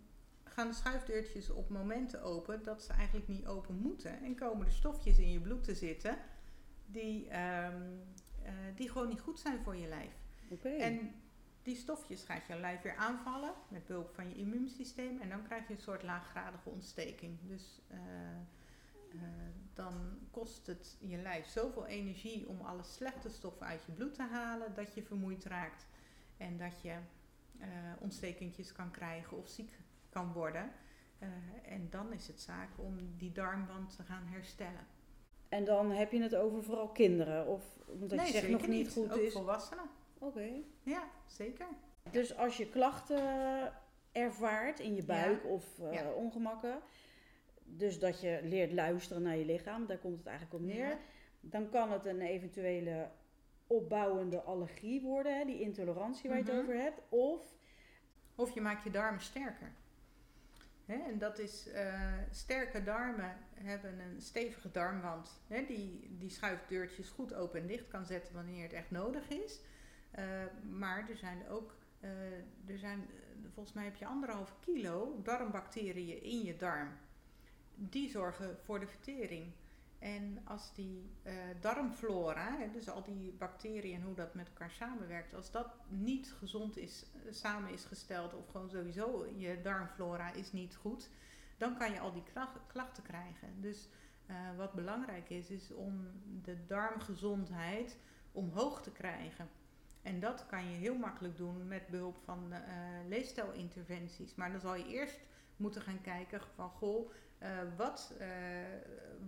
gaan 0.52 0.68
de 0.68 0.74
schuifdeurtjes 0.74 1.50
op 1.50 1.70
momenten 1.70 2.22
open 2.22 2.64
dat 2.64 2.84
ze 2.84 2.94
eigenlijk 2.94 3.28
niet 3.28 3.46
open 3.46 3.76
moeten. 3.76 4.24
En 4.24 4.36
komen 4.36 4.66
er 4.66 4.72
stofjes 4.72 5.18
in 5.18 5.32
je 5.32 5.40
bloed 5.40 5.64
te 5.64 5.76
zitten 5.76 6.18
die, 6.86 7.28
ehm, 7.28 7.82
eh, 8.44 8.54
die 8.76 8.90
gewoon 8.90 9.08
niet 9.08 9.22
goed 9.22 9.40
zijn 9.40 9.64
voor 9.64 9.76
je 9.76 9.88
lijf. 9.88 10.14
En 10.64 11.16
die 11.62 11.76
stofjes 11.76 12.24
gaat 12.24 12.48
je 12.48 12.60
lijf 12.60 12.82
weer 12.82 12.96
aanvallen 12.96 13.54
met 13.68 13.86
behulp 13.86 14.14
van 14.14 14.30
je 14.30 14.36
immuunsysteem. 14.36 15.20
En 15.20 15.30
dan 15.30 15.44
krijg 15.44 15.68
je 15.68 15.74
een 15.74 15.80
soort 15.80 16.04
laaggradige 16.04 16.70
ontsteking. 16.70 17.38
Dus 17.42 17.82
eh, 17.88 18.00
eh, 19.12 19.20
dan 19.74 20.20
kost 20.32 20.68
het 20.68 20.98
je 21.00 21.18
lijf 21.18 21.48
zoveel 21.48 21.86
energie 21.86 22.48
om 22.48 22.62
alle 22.62 22.84
slechte 22.84 23.30
stoffen 23.30 23.68
uit 23.68 23.84
je 23.86 23.92
bloed 23.92 24.14
te 24.14 24.24
halen 24.24 24.74
dat 24.74 24.94
je 24.94 25.04
vermoeid 25.04 25.46
raakt 25.46 25.86
en 26.38 26.58
dat 26.58 26.82
je 26.82 26.96
uh, 27.60 27.68
ontstekentjes 28.00 28.72
kan 28.72 28.92
krijgen 28.92 29.38
of 29.38 29.50
ziek 29.50 29.78
kan 30.12 30.34
worden. 30.34 30.72
Uh, 31.20 31.28
en 31.74 31.88
dan 31.90 32.14
is 32.14 32.28
het 32.28 32.42
zaak 32.42 32.70
om 32.76 33.18
die 33.18 33.32
darmwand 33.32 33.96
te 33.96 34.04
gaan 34.04 34.26
herstellen. 34.26 34.88
En 35.50 35.66
dan 35.66 35.92
heb 35.92 36.12
je 36.12 36.22
het 36.22 36.36
over 36.36 36.64
vooral 36.64 36.88
kinderen? 36.90 37.48
Of 37.48 37.64
omdat 37.86 38.18
nee, 38.18 38.26
je 38.26 38.32
zegt 38.32 38.50
nog 38.50 38.68
niet 38.68 38.92
goed 38.92 39.12
ook 39.12 39.20
is? 39.20 39.34
volwassenen. 39.34 39.86
Oké. 40.20 40.50
Ja, 40.84 41.04
zeker. 41.26 41.66
Dus 42.12 42.36
als 42.38 42.58
je 42.58 42.70
klachten 42.70 43.24
ervaart 44.12 44.80
in 44.80 44.96
je 44.96 45.04
buik 45.04 45.46
of 45.46 45.80
uh, 45.80 45.94
ja. 45.94 46.12
ongemakken, 46.12 46.80
dus 47.64 48.00
dat 48.00 48.22
je 48.22 48.40
leert 48.44 48.72
luisteren 48.74 49.22
naar 49.22 49.38
je 49.38 49.46
lichaam, 49.46 49.86
daar 49.86 49.98
komt 49.98 50.18
het 50.18 50.28
eigenlijk 50.28 50.64
op 50.64 50.70
neer, 50.70 50.88
ja. 50.88 50.98
dan 51.40 51.70
kan 51.70 51.92
het 51.92 52.06
een 52.06 52.22
eventuele 52.22 53.10
opbouwende 53.68 54.42
allergie 54.42 55.02
worden, 55.02 55.38
hè, 55.38 55.46
die 55.46 55.60
intolerantie 55.60 56.30
waar 56.30 56.38
je 56.38 56.44
Mhm. 56.44 56.54
het 56.54 56.62
over 56.62 56.76
hebt, 56.76 57.02
of 57.10 57.60
Of 58.36 58.54
je 58.54 58.62
maakt 58.62 58.84
je 58.84 58.92
darmen 58.92 59.22
sterker. 59.22 59.72
En 60.86 61.18
dat 61.18 61.40
is, 61.40 61.68
eh, 61.68 62.14
sterke 62.32 62.84
darmen 62.84 63.38
hebben 63.54 64.00
een 64.00 64.22
stevige 64.22 64.72
darmwand 64.72 65.42
die, 65.48 66.16
die 66.18 66.30
schuifdeurtjes 66.30 67.10
goed 67.10 67.34
open 67.34 67.62
en 67.62 67.68
dicht 67.68 67.88
kan 67.88 68.06
zetten 68.06 68.34
wanneer 68.34 68.64
het 68.64 68.74
echt 68.74 68.92
nodig 68.92 69.30
is. 69.30 69.60
Eh, 70.12 70.26
maar 70.70 71.10
er 71.10 71.18
zijn 71.18 71.48
ook, 71.50 71.76
eh, 72.00 72.10
er 72.68 72.78
zijn, 72.78 73.10
volgens 73.54 73.76
mij 73.76 73.84
heb 73.84 73.96
je 73.96 74.06
anderhalve 74.06 74.54
kilo 74.60 75.22
darmbacteriën 75.24 76.24
in 76.24 76.42
je 76.42 76.56
darm. 76.56 76.90
Die 77.76 78.10
zorgen 78.10 78.58
voor 78.64 78.80
de 78.80 78.88
vertering. 78.88 79.52
En 80.02 80.42
als 80.44 80.74
die 80.74 81.12
eh, 81.24 81.34
darmflora, 81.60 82.58
hè, 82.58 82.72
dus 82.72 82.90
al 82.90 83.04
die 83.04 83.32
bacteriën 83.32 83.96
en 83.96 84.02
hoe 84.02 84.16
dat 84.16 84.34
met 84.34 84.48
elkaar 84.48 84.72
samenwerkt, 84.72 85.34
als 85.34 85.52
dat 85.52 85.68
niet 85.88 86.34
gezond 86.38 86.78
is, 86.78 87.06
eh, 87.14 87.32
samen 87.32 87.72
is 87.72 87.84
gesteld, 87.84 88.34
of 88.34 88.48
gewoon 88.50 88.70
sowieso 88.70 89.28
je 89.38 89.62
darmflora 89.62 90.34
is 90.34 90.52
niet 90.52 90.76
goed, 90.76 91.10
dan 91.58 91.78
kan 91.78 91.92
je 91.92 92.00
al 92.00 92.14
die 92.14 92.24
klachten 92.68 93.04
krijgen. 93.04 93.62
Dus 93.62 93.90
eh, 94.26 94.36
wat 94.58 94.74
belangrijk 94.74 95.30
is, 95.30 95.50
is 95.50 95.72
om 95.72 96.08
de 96.44 96.66
darmgezondheid 96.66 97.98
omhoog 98.32 98.82
te 98.82 98.92
krijgen. 98.92 99.50
En 100.02 100.20
dat 100.20 100.46
kan 100.46 100.70
je 100.70 100.78
heel 100.78 100.98
makkelijk 100.98 101.38
doen 101.38 101.68
met 101.68 101.88
behulp 101.88 102.18
van 102.24 102.54
eh 102.54 102.62
leefstijlinterventies. 103.08 104.36
Maar 104.36 104.52
dan 104.52 104.60
zal 104.60 104.76
je 104.76 104.88
eerst 104.88 105.20
moeten 105.62 105.82
gaan 105.82 106.02
kijken 106.02 106.42
van, 106.56 106.70
goh, 106.70 107.12
uh, 107.44 107.50
wat, 107.78 108.14
uh, 108.20 108.28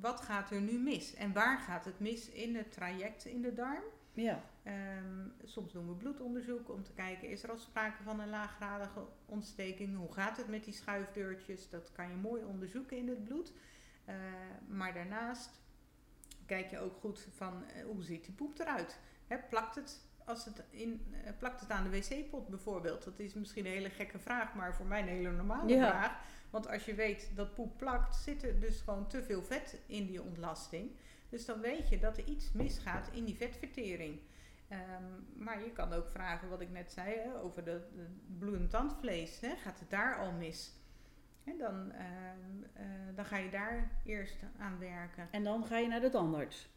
wat 0.02 0.22
gaat 0.22 0.52
er 0.52 0.62
nu 0.62 0.80
mis? 0.80 1.14
En 1.14 1.34
waar 1.34 1.60
gaat 1.60 1.86
het 1.86 2.00
mis 2.00 2.30
in 2.30 2.56
het 2.56 2.72
traject 2.72 3.26
in 3.26 3.42
de 3.42 3.54
darm? 3.54 3.84
ja. 4.14 4.44
Um, 4.68 5.34
soms 5.44 5.72
doen 5.72 5.88
we 5.88 5.94
bloedonderzoek 5.94 6.70
om 6.70 6.84
te 6.84 6.94
kijken, 6.94 7.30
is 7.30 7.44
er 7.44 7.50
al 7.50 7.58
sprake 7.58 8.04
van 8.04 8.20
een 8.20 8.30
laaggradige 8.30 9.06
ontsteking? 9.26 9.98
Hoe 9.98 10.14
gaat 10.14 10.38
het 10.38 10.48
met 10.48 10.64
die 10.64 10.74
schuifdeurtjes? 10.74 11.70
Dat 11.70 11.92
kan 11.92 12.10
je 12.10 12.16
mooi 12.16 12.44
onderzoeken 12.44 12.98
in 12.98 13.08
het 13.08 13.24
bloed. 13.24 13.54
Uh, 14.10 14.16
maar 14.68 14.94
daarnaast 14.94 15.62
kijk 16.46 16.70
je 16.70 16.80
ook 16.80 16.96
goed 16.96 17.28
van, 17.36 17.64
hoe 17.86 18.04
ziet 18.04 18.26
die 18.26 18.34
poep 18.34 18.60
eruit? 18.60 19.00
Hè, 19.28 19.38
plakt 19.38 19.76
het 19.76 20.06
als 20.26 20.46
het 20.46 20.64
in, 20.70 21.06
uh, 21.12 21.30
plakt 21.40 21.62
het 21.62 21.70
aan 21.70 21.84
de 21.84 21.90
wc-pot 21.90 22.48
bijvoorbeeld? 22.48 23.04
Dat 23.04 23.20
is 23.20 23.34
misschien 23.34 23.66
een 23.66 23.72
hele 23.72 23.90
gekke 23.90 24.20
vraag, 24.20 24.54
maar 24.54 24.76
voor 24.76 24.86
mij 24.86 25.02
een 25.02 25.08
hele 25.08 25.32
normale 25.32 25.74
Ja. 25.74 25.90
vraag. 25.90 26.20
Want 26.50 26.68
als 26.68 26.86
je 26.86 26.94
weet 26.94 27.32
dat 27.36 27.54
poep 27.54 27.78
plakt, 27.78 28.16
zit 28.16 28.44
er 28.44 28.60
dus 28.60 28.82
gewoon 28.82 29.08
te 29.08 29.24
veel 29.24 29.44
vet 29.44 29.80
in 29.86 30.06
die 30.06 30.22
ontlasting. 30.22 30.92
Dus 31.30 31.46
dan 31.46 31.60
weet 31.60 31.90
je 31.90 32.00
dat 32.00 32.18
er 32.18 32.26
iets 32.28 32.52
misgaat 32.52 33.10
in 33.12 33.26
die 33.26 33.36
vetvertering. 33.36 34.20
Um, 34.72 35.44
maar 35.44 35.64
je 35.64 35.72
kan 35.72 35.94
ook 35.94 36.10
vragen 36.10 36.50
wat 36.50 36.62
ik 36.62 36.70
net 36.70 36.92
zei 36.92 37.16
hè, 37.16 37.40
over 37.42 37.64
de, 37.64 37.82
de 37.96 38.06
bloedend 38.38 38.70
tandvlees. 38.70 39.40
Hè, 39.40 39.56
gaat 39.56 39.80
het 39.80 39.90
daar 39.90 40.18
al 40.18 40.32
mis? 40.32 40.74
En 41.44 41.58
dan, 41.58 41.92
uh, 41.92 42.02
uh, 42.78 43.16
dan 43.16 43.26
ga 43.26 43.38
je 43.38 43.50
daar 43.50 43.92
eerst 44.06 44.36
aan 44.60 44.80
werken. 44.80 45.28
En 45.32 45.44
dan 45.44 45.66
ga 45.66 45.78
je 45.78 45.88
naar 45.88 46.02
de 46.02 46.10
tandarts? 46.10 46.70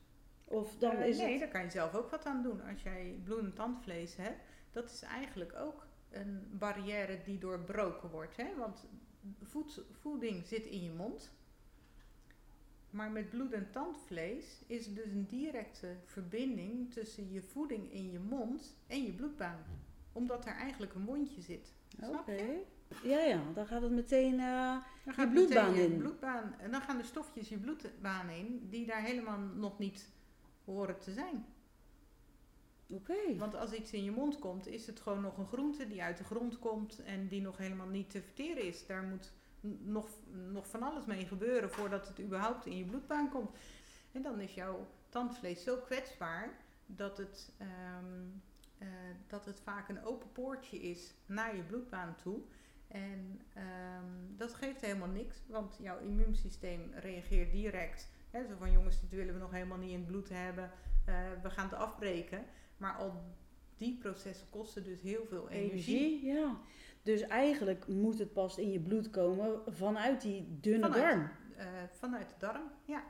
Of 0.49 0.77
dan 0.79 0.97
uh, 0.97 1.07
is 1.07 1.19
nee, 1.19 1.31
het... 1.31 1.41
daar 1.41 1.49
kan 1.49 1.63
je 1.63 1.71
zelf 1.71 1.95
ook 1.95 2.11
wat 2.11 2.27
aan 2.27 2.43
doen. 2.43 2.63
Als 2.63 2.83
jij 2.83 3.21
bloedend 3.25 3.55
tandvlees 3.55 4.17
hebt, 4.17 4.41
dat 4.73 4.91
is 4.91 5.03
eigenlijk 5.03 5.55
ook 5.55 5.87
een 6.11 6.47
barrière 6.51 7.23
die 7.25 7.39
doorbroken 7.39 8.11
wordt. 8.11 8.37
Hè? 8.37 8.55
Want 8.57 8.87
voed, 9.43 9.83
voeding 10.01 10.47
zit 10.47 10.67
in 10.67 10.83
je 10.83 10.93
mond. 10.93 11.31
Maar 12.91 13.11
met 13.11 13.31
bloedend 13.31 13.73
tandvlees 13.73 14.63
is 14.67 14.87
er 14.87 14.95
dus 14.95 15.11
een 15.11 15.27
directe 15.27 15.97
verbinding 16.05 16.93
tussen 16.93 17.33
je 17.33 17.43
voeding 17.43 17.93
in 17.93 18.11
je 18.11 18.19
mond 18.19 18.77
en 18.87 19.03
je 19.03 19.13
bloedbaan. 19.13 19.65
Omdat 20.13 20.47
er 20.47 20.55
eigenlijk 20.55 20.95
een 20.95 21.03
mondje 21.03 21.41
zit. 21.41 21.73
Snap 21.89 22.21
Oké. 22.21 22.33
je? 22.33 22.63
Ja, 23.03 23.21
ja, 23.21 23.41
dan 23.55 23.67
gaat 23.67 23.83
het 23.83 23.93
meteen 23.93 24.35
uh, 24.35 24.71
Dan 24.71 24.83
je 25.05 25.13
gaat 25.13 25.31
bloedbaan 25.31 25.71
meteen 25.71 25.89
je 25.89 25.95
in. 25.95 25.99
bloedbaan, 25.99 26.55
en 26.59 26.71
dan 26.71 26.81
gaan 26.81 26.97
de 26.97 27.05
stofjes 27.05 27.49
je 27.49 27.59
bloedbaan 27.59 28.29
in 28.29 28.67
die 28.71 28.87
daar 28.87 29.03
helemaal 29.03 29.39
nog 29.39 29.79
niet 29.79 30.09
horen 30.67 30.99
te 30.99 31.13
zijn. 31.13 31.47
Oké. 32.89 33.37
Want 33.37 33.55
als 33.55 33.73
iets 33.73 33.93
in 33.93 34.05
je 34.05 34.11
mond 34.11 34.39
komt, 34.39 34.67
is 34.67 34.87
het 34.87 35.01
gewoon 35.01 35.21
nog 35.21 35.39
een 35.39 35.47
groente 35.47 35.87
die 35.87 36.03
uit 36.03 36.19
de 36.19 36.25
grond 36.25 36.59
komt 36.59 37.03
en 37.05 37.29
die 37.29 37.41
nog 37.41 37.57
helemaal 37.57 37.89
niet 37.89 38.11
te 38.11 38.23
verteren 38.23 38.63
is. 38.63 38.87
Daar 38.87 39.03
moet 39.03 39.33
nog, 39.85 40.09
nog 40.51 40.69
van 40.69 40.83
alles 40.83 41.05
mee 41.05 41.27
gebeuren 41.27 41.71
voordat 41.71 42.09
het 42.09 42.21
überhaupt 42.21 42.67
in 42.67 42.77
je 42.77 42.85
bloedbaan 42.85 43.31
komt. 43.31 43.51
En 44.13 44.23
dan 44.23 44.41
is 44.41 44.55
jouw 44.55 44.87
tandvlees 45.09 45.63
zo 45.63 45.77
kwetsbaar 45.77 46.59
dat 46.87 47.19
het, 47.19 47.53
ehm, 47.59 48.23
eh, 48.79 48.89
dat 49.27 49.45
het 49.45 49.61
vaak 49.61 49.89
een 49.89 50.05
open 50.05 50.33
poortje 50.33 50.79
is 50.79 51.15
naar 51.27 51.57
je 51.57 51.63
bloedbaan 51.63 52.15
toe. 52.23 52.41
En 52.89 53.41
ehm, 53.53 54.37
dat 54.37 54.55
geeft 54.55 54.81
helemaal 54.81 55.09
niks, 55.09 55.37
want 55.47 55.79
jouw 55.81 55.99
immuunsysteem 55.99 56.93
reageert 56.95 57.53
direct. 57.53 58.09
Hè, 58.31 58.47
zo 58.47 58.55
van 58.59 58.73
jongens, 58.73 59.01
dit 59.01 59.11
willen 59.11 59.35
we 59.35 59.41
nog 59.41 59.51
helemaal 59.51 59.79
niet 59.79 59.91
in 59.91 59.99
het 59.99 60.07
bloed 60.07 60.29
hebben. 60.29 60.71
Eh, 61.05 61.15
we 61.43 61.51
gaan 61.51 61.65
het 61.69 61.75
afbreken. 61.79 62.45
Maar 62.77 62.95
al 62.97 63.23
die 63.77 63.99
processen 63.99 64.51
kosten 64.51 64.85
dus 64.85 65.01
heel 65.01 65.25
veel 65.27 65.49
energie. 65.49 65.99
Energie, 65.99 66.25
ja. 66.27 66.57
Dus 67.03 67.21
eigenlijk 67.23 67.87
moet 67.89 68.19
het 68.19 68.33
pas 68.33 68.59
in 68.59 68.71
je 68.73 68.81
bloed 68.81 69.11
komen 69.11 69.61
vanuit 69.67 70.21
die 70.21 70.59
dunne 70.61 70.87
Vanuit. 70.91 71.03
darm. 71.03 71.31
Eh, 71.57 71.67
vanuit 71.91 72.29
de 72.29 72.35
darm, 72.39 72.71
ja. 72.85 73.05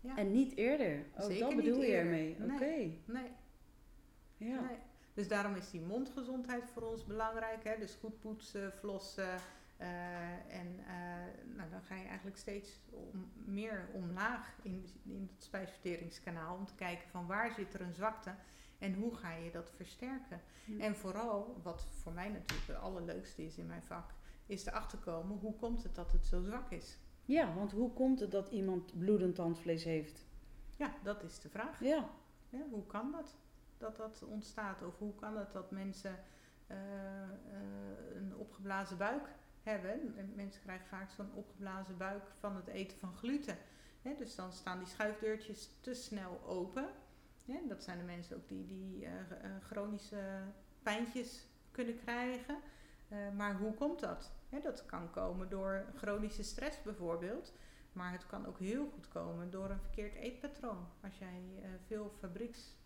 ja. 0.00 0.16
En 0.16 0.32
niet 0.32 0.56
eerder. 0.56 1.04
Zeker 1.18 1.46
dat 1.46 1.56
bedoel 1.56 1.82
je 1.82 1.92
ermee. 1.94 2.36
Oké. 2.42 2.64
Nee. 2.64 3.02
Nee, 3.04 3.30
Ja. 4.36 4.60
nee. 4.60 4.76
Dus 5.14 5.28
daarom 5.28 5.54
is 5.54 5.70
die 5.70 5.80
mondgezondheid 5.80 6.64
voor 6.70 6.82
ons 6.82 7.04
belangrijk. 7.04 7.64
Hè? 7.64 7.78
Dus 7.78 7.94
goed 8.00 8.20
poetsen, 8.20 8.72
flossen. 8.72 9.38
Eh, 9.76 10.56
en 10.60 10.78
eh, 10.86 11.54
nou, 11.56 11.70
dan 11.70 11.82
ga 11.82 11.94
je 11.94 12.06
eigenlijk 12.06 12.36
steeds 12.36 12.80
om, 12.90 13.32
meer 13.44 13.88
omlaag 13.92 14.54
in, 14.62 14.88
in 15.04 15.30
het 15.32 15.44
spijsverteringskanaal. 15.44 16.56
Om 16.56 16.66
te 16.66 16.74
kijken 16.74 17.08
van 17.08 17.26
waar 17.26 17.52
zit 17.52 17.74
er 17.74 17.80
een 17.80 17.94
zwakte. 17.94 18.34
En 18.78 18.94
hoe 18.94 19.14
ga 19.14 19.32
je 19.32 19.50
dat 19.50 19.70
versterken? 19.76 20.40
En 20.78 20.96
vooral, 20.96 21.60
wat 21.62 21.86
voor 21.90 22.12
mij 22.12 22.28
natuurlijk 22.28 22.66
het 22.66 22.76
allerleukste 22.76 23.44
is 23.44 23.58
in 23.58 23.66
mijn 23.66 23.82
vak, 23.82 24.10
is 24.46 24.66
erachter 24.66 24.98
komen 24.98 25.38
hoe 25.38 25.54
komt 25.54 25.82
het 25.82 25.94
dat 25.94 26.12
het 26.12 26.26
zo 26.26 26.42
zwak 26.42 26.70
is. 26.70 26.98
Ja, 27.24 27.54
want 27.54 27.72
hoe 27.72 27.92
komt 27.92 28.20
het 28.20 28.30
dat 28.30 28.48
iemand 28.48 28.98
bloedend 28.98 29.34
tandvlees 29.34 29.84
heeft? 29.84 30.26
Ja, 30.76 30.94
dat 31.02 31.22
is 31.22 31.40
de 31.40 31.48
vraag. 31.48 31.80
Ja. 31.80 32.10
Ja, 32.48 32.60
hoe 32.70 32.86
kan 32.86 33.12
dat? 33.12 33.36
Dat 33.78 33.96
dat 33.96 34.24
ontstaat? 34.28 34.82
Of 34.82 34.98
hoe 34.98 35.14
kan 35.14 35.36
het 35.36 35.52
dat 35.52 35.70
mensen 35.70 36.18
uh, 36.70 36.76
uh, 36.76 38.16
een 38.16 38.36
opgeblazen 38.36 38.98
buik 38.98 39.28
hebben? 39.64 40.16
En 40.16 40.32
mensen 40.34 40.62
krijgen 40.62 40.86
vaak 40.86 41.10
zo'n 41.10 41.34
opgeblazen 41.34 41.96
buik 41.96 42.22
van 42.38 42.56
het 42.56 42.66
eten 42.66 42.98
van 42.98 43.16
gluten. 43.16 43.56
Dus 44.18 44.34
dan 44.34 44.52
staan 44.52 44.78
die 44.78 44.86
schuifdeurtjes 44.86 45.70
te 45.80 45.94
snel 45.94 46.40
open. 46.46 46.88
Dat 47.68 47.82
zijn 47.82 47.98
de 47.98 48.04
mensen 48.04 48.36
ook 48.36 48.48
die, 48.48 48.66
die 48.66 49.04
uh, 49.04 49.10
chronische 49.62 50.42
pijntjes 50.82 51.46
kunnen 51.70 51.98
krijgen. 51.98 52.58
Uh, 53.08 53.18
maar 53.36 53.56
hoe 53.56 53.74
komt 53.74 54.00
dat? 54.00 54.32
Dat 54.62 54.86
kan 54.86 55.10
komen 55.10 55.48
door 55.48 55.84
chronische 55.96 56.42
stress 56.42 56.82
bijvoorbeeld. 56.82 57.52
Maar 57.92 58.12
het 58.12 58.26
kan 58.26 58.46
ook 58.46 58.58
heel 58.58 58.90
goed 58.94 59.08
komen 59.08 59.50
door 59.50 59.70
een 59.70 59.80
verkeerd 59.80 60.14
eetpatroon. 60.14 60.86
Als 61.02 61.18
jij 61.18 61.42
uh, 61.58 61.68
veel 61.86 62.12
fabrieks, 62.18 62.76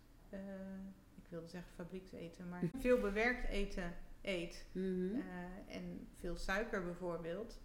ik 1.15 1.27
wilde 1.29 1.47
zeggen 1.47 1.73
fabriekseten, 1.73 2.49
maar 2.49 2.63
veel 2.79 2.99
bewerkt 2.99 3.47
eten 3.47 3.93
eet 4.21 4.65
Mhm. 4.71 5.15
uh, 5.15 5.23
en 5.67 6.07
veel 6.13 6.37
suiker 6.37 6.83
bijvoorbeeld, 6.83 7.59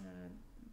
uh, 0.00 0.06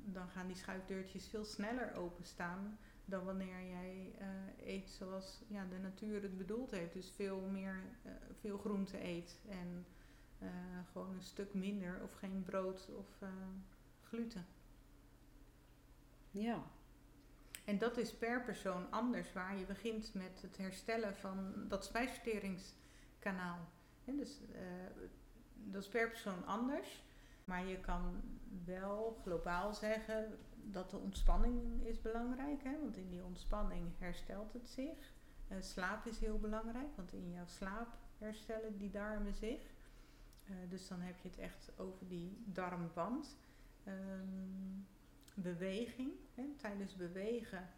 dan 0.05 0.27
gaan 0.27 0.47
die 0.47 0.55
schuifdeurtjes 0.55 1.27
veel 1.27 1.45
sneller 1.45 1.95
openstaan 1.95 2.77
dan 3.05 3.23
wanneer 3.23 3.67
jij 3.69 4.15
uh, 4.21 4.67
eet 4.67 4.89
zoals 4.89 5.41
ja, 5.47 5.65
de 5.65 5.77
natuur 5.77 6.21
het 6.21 6.37
bedoeld 6.37 6.71
heeft. 6.71 6.93
Dus 6.93 7.11
veel 7.15 7.39
meer, 7.39 7.83
veel 8.39 8.57
groente 8.57 9.03
eet 9.03 9.39
en 9.49 9.85
gewoon 10.91 11.13
een 11.13 11.21
stuk 11.21 11.53
minder 11.53 12.03
of 12.03 12.13
geen 12.13 12.43
brood 12.43 12.89
of 12.97 13.07
gluten. 14.01 14.45
Ja. 16.31 16.63
En 17.65 17.77
dat 17.77 17.97
is 17.97 18.13
per 18.13 18.43
persoon 18.43 18.91
anders, 18.91 19.33
waar 19.33 19.57
je 19.57 19.65
begint 19.65 20.13
met 20.13 20.41
het 20.41 20.57
herstellen 20.57 21.15
van 21.15 21.67
dat 21.67 21.85
spijsverteringskanaal. 21.85 23.69
Hè, 24.05 24.15
dus 24.15 24.39
eh, 24.53 24.62
dat 25.53 25.81
is 25.81 25.89
per 25.89 26.10
persoon 26.10 26.46
anders. 26.46 27.03
Maar 27.46 27.65
je 27.65 27.79
kan 27.79 28.22
wel 28.65 29.20
globaal 29.22 29.74
zeggen 29.74 30.38
dat 30.63 30.89
de 30.89 30.98
ontspanning 30.98 31.86
is 31.86 32.01
belangrijk. 32.01 32.63
Hè? 32.63 32.79
Want 32.79 32.98
in 32.98 33.10
die 33.10 33.24
ontspanning 33.24 33.88
herstelt 33.98 34.53
het 34.53 34.67
zich. 34.67 35.13
Uh, 35.48 35.58
slaap 35.62 36.05
is 36.05 36.20
heel 36.20 36.39
belangrijk, 36.39 36.96
want 36.96 37.13
in 37.13 37.31
jouw 37.31 37.48
slaap 37.48 37.88
herstellen 38.17 38.77
die 38.77 38.89
darmen 38.89 39.34
zich. 39.34 39.62
Uh, 40.50 40.55
dus 40.70 40.88
dan 40.88 41.01
heb 41.01 41.20
je 41.22 41.27
het 41.27 41.38
echt 41.38 41.72
over 41.77 42.08
die 42.08 42.43
darmband. 42.46 43.38
Um, 43.88 44.88
beweging. 45.34 46.12
Hè? 46.36 46.43
Tijdens 46.58 46.96
bewegen 46.96 47.70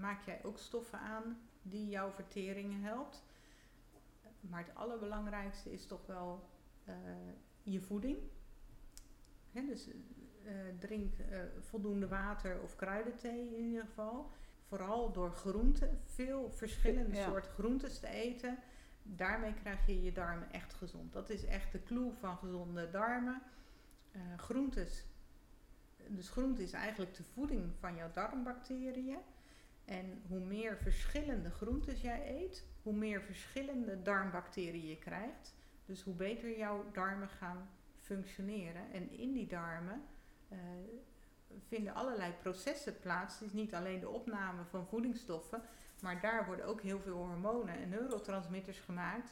maak 0.00 0.24
jij 0.24 0.44
ook 0.44 0.58
stoffen 0.58 0.98
aan 0.98 1.38
die 1.62 1.88
jouw 1.88 2.10
verteringen 2.10 2.82
helpt. 2.82 3.22
Maar 4.40 4.64
het 4.64 4.74
allerbelangrijkste 4.74 5.72
is 5.72 5.86
toch 5.86 6.06
wel 6.06 6.48
je 7.62 7.80
voeding. 7.80 8.18
Hè? 9.52 9.64
Dus 9.66 9.88
uh, 9.88 10.52
drink 10.78 11.14
uh, 11.18 11.38
voldoende 11.60 12.08
water 12.08 12.60
of 12.62 12.76
kruidenthee 12.76 13.56
in 13.56 13.64
ieder 13.64 13.84
geval. 13.84 14.30
Vooral 14.62 15.12
door 15.12 15.30
groenten, 15.30 16.00
veel 16.04 16.50
verschillende 16.50 17.16
ja. 17.16 17.24
soorten 17.24 17.50
groentes 17.50 17.98
te 17.98 18.08
eten. 18.08 18.58
Daarmee 19.02 19.54
krijg 19.54 19.86
je 19.86 20.02
je 20.02 20.12
darmen 20.12 20.52
echt 20.52 20.74
gezond. 20.74 21.12
Dat 21.12 21.30
is 21.30 21.44
echt 21.44 21.72
de 21.72 21.82
clue 21.82 22.12
van 22.12 22.36
gezonde 22.36 22.90
darmen. 22.90 23.42
Groentes. 24.36 25.04
Dus 26.08 26.28
groente 26.28 26.62
is 26.62 26.72
eigenlijk 26.72 27.14
de 27.14 27.24
voeding 27.24 27.72
van 27.78 27.94
jouw 27.94 28.12
darmbacteriën. 28.12 29.18
En 29.84 30.22
hoe 30.28 30.40
meer 30.40 30.76
verschillende 30.76 31.50
groentes 31.50 32.00
jij 32.00 32.42
eet, 32.42 32.66
hoe 32.86 32.94
meer 32.94 33.22
verschillende 33.22 34.02
darmbacteriën 34.02 34.86
je 34.86 34.98
krijgt. 34.98 35.54
Dus 35.86 36.02
hoe 36.02 36.14
beter 36.14 36.56
jouw 36.56 36.84
darmen 36.92 37.28
gaan 37.28 37.68
functioneren. 37.98 38.92
En 38.92 39.10
in 39.10 39.32
die 39.32 39.46
darmen 39.46 40.02
uh, 40.52 40.58
vinden 41.68 41.94
allerlei 41.94 42.32
processen 42.32 42.98
plaats. 42.98 43.34
Het 43.38 43.48
is 43.48 43.52
niet 43.52 43.74
alleen 43.74 44.00
de 44.00 44.08
opname 44.08 44.64
van 44.64 44.86
voedingsstoffen, 44.86 45.62
maar 46.02 46.20
daar 46.20 46.46
worden 46.46 46.66
ook 46.66 46.80
heel 46.80 47.00
veel 47.00 47.16
hormonen 47.16 47.74
en 47.74 47.88
neurotransmitters 47.88 48.78
gemaakt. 48.78 49.30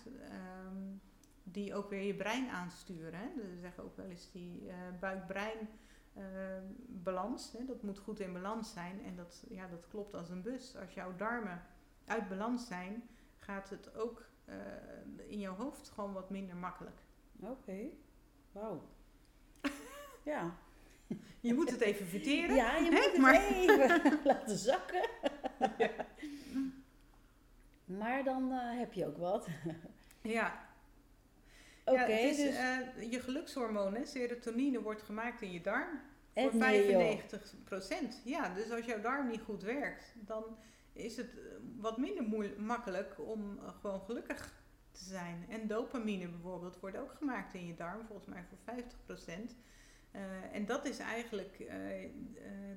Um, 0.66 1.00
die 1.42 1.74
ook 1.74 1.90
weer 1.90 2.02
je 2.02 2.14
brein 2.14 2.48
aansturen. 2.48 3.20
Hè. 3.20 3.28
Ze 3.34 3.58
zeggen 3.60 3.84
ook 3.84 3.96
wel 3.96 4.06
eens 4.06 4.30
die 4.32 4.62
uh, 4.66 4.74
buik-brein 5.00 5.68
uh, 6.16 6.24
balans. 6.86 7.52
Hè. 7.52 7.64
Dat 7.64 7.82
moet 7.82 7.98
goed 7.98 8.20
in 8.20 8.32
balans 8.32 8.72
zijn. 8.72 9.04
En 9.04 9.16
dat, 9.16 9.44
ja, 9.48 9.66
dat 9.66 9.88
klopt 9.88 10.14
als 10.14 10.30
een 10.30 10.42
bus. 10.42 10.76
Als 10.76 10.94
jouw 10.94 11.16
darmen 11.16 11.62
uit 12.04 12.28
balans 12.28 12.66
zijn, 12.66 13.02
gaat 13.44 13.70
het 13.70 13.94
ook 13.94 14.26
uh, 14.48 14.54
in 15.26 15.38
jouw 15.38 15.54
hoofd 15.54 15.88
gewoon 15.88 16.12
wat 16.12 16.30
minder 16.30 16.56
makkelijk. 16.56 17.00
Oké, 17.40 17.50
okay. 17.50 17.92
wauw. 18.52 18.88
ja. 20.32 20.56
Je 21.40 21.54
moet 21.54 21.70
het 21.70 21.80
even 21.80 22.06
verteren. 22.06 22.56
Ja, 22.56 22.76
je 22.76 22.90
moet 22.90 23.04
het 23.04 23.18
maar... 23.18 23.44
even 23.44 24.02
laten 24.24 24.56
zakken. 24.56 25.08
Ja. 25.78 25.90
Maar 27.84 28.24
dan 28.24 28.52
uh, 28.52 28.78
heb 28.78 28.92
je 28.92 29.06
ook 29.06 29.18
wat. 29.18 29.48
Ja. 30.22 30.66
Oké, 31.84 32.00
okay, 32.00 32.26
ja, 32.26 32.28
dus... 32.28 32.38
Uh, 32.38 33.10
je 33.10 33.20
gelukshormoon, 33.20 34.06
serotonine, 34.06 34.82
wordt 34.82 35.02
gemaakt 35.02 35.42
in 35.42 35.52
je 35.52 35.60
darm. 35.60 36.00
Voor 36.34 36.52
95 36.52 37.54
procent. 37.64 38.20
Ja, 38.24 38.54
dus 38.54 38.70
als 38.70 38.84
jouw 38.84 39.00
darm 39.00 39.28
niet 39.28 39.40
goed 39.40 39.62
werkt, 39.62 40.14
dan 40.14 40.44
is 40.94 41.16
het 41.16 41.30
wat 41.76 41.98
minder 41.98 42.52
makkelijk 42.58 43.14
om 43.18 43.58
uh, 43.58 43.68
gewoon 43.80 44.00
gelukkig 44.00 44.62
te 44.92 45.04
zijn. 45.04 45.46
En 45.48 45.66
dopamine 45.66 46.28
bijvoorbeeld 46.28 46.80
wordt 46.80 46.96
ook 46.96 47.12
gemaakt 47.12 47.54
in 47.54 47.66
je 47.66 47.74
darm, 47.74 48.06
volgens 48.06 48.28
mij 48.28 48.44
voor 48.48 48.58
50 48.64 48.98
procent. 49.04 49.56
Uh, 50.12 50.20
en 50.52 50.66
dat 50.66 50.84
is 50.84 50.98
eigenlijk 50.98 51.58
uh, 51.58 51.68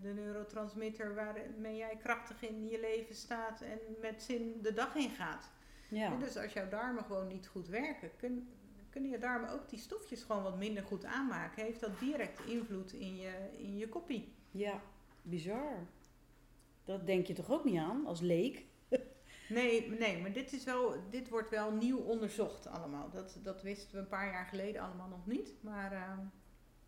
de 0.01 0.13
neurotransmitter 0.13 1.15
waarmee 1.15 1.75
jij 1.75 1.97
krachtig 1.97 2.41
in 2.41 2.67
je 2.67 2.79
leven 2.79 3.15
staat 3.15 3.61
en 3.61 3.79
met 4.01 4.23
zin 4.23 4.59
de 4.61 4.73
dag 4.73 4.95
ingaat. 4.95 5.49
Ja. 5.89 6.11
En 6.11 6.19
dus 6.19 6.37
als 6.37 6.53
jouw 6.53 6.69
darmen 6.69 7.03
gewoon 7.03 7.27
niet 7.27 7.47
goed 7.47 7.67
werken, 7.67 8.11
kun, 8.17 8.49
kunnen 8.89 9.09
je 9.09 9.17
darmen 9.17 9.49
ook 9.49 9.69
die 9.69 9.79
stofjes 9.79 10.23
gewoon 10.23 10.43
wat 10.43 10.57
minder 10.57 10.83
goed 10.83 11.05
aanmaken. 11.05 11.63
Heeft 11.63 11.79
dat 11.79 11.99
direct 11.99 12.45
invloed 12.45 12.93
in 12.93 13.15
je, 13.15 13.49
in 13.57 13.77
je 13.77 13.89
koppie. 13.89 14.33
Ja, 14.51 14.81
bizar. 15.21 15.87
Dat 16.87 17.05
denk 17.05 17.27
je 17.27 17.33
toch 17.33 17.51
ook 17.51 17.63
niet 17.63 17.77
aan 17.77 18.05
als 18.05 18.19
leek? 18.19 18.65
nee, 19.49 19.89
nee, 19.89 20.21
maar 20.21 20.33
dit, 20.33 20.53
is 20.53 20.63
wel, 20.63 20.95
dit 21.09 21.29
wordt 21.29 21.49
wel 21.49 21.71
nieuw 21.71 21.97
onderzocht 21.97 22.67
allemaal. 22.67 23.09
Dat, 23.09 23.39
dat 23.43 23.61
wisten 23.61 23.91
we 23.91 23.97
een 23.97 24.07
paar 24.07 24.31
jaar 24.31 24.45
geleden 24.45 24.81
allemaal 24.81 25.07
nog 25.07 25.25
niet. 25.25 25.53
Maar 25.61 25.91
ehm, 25.91 26.19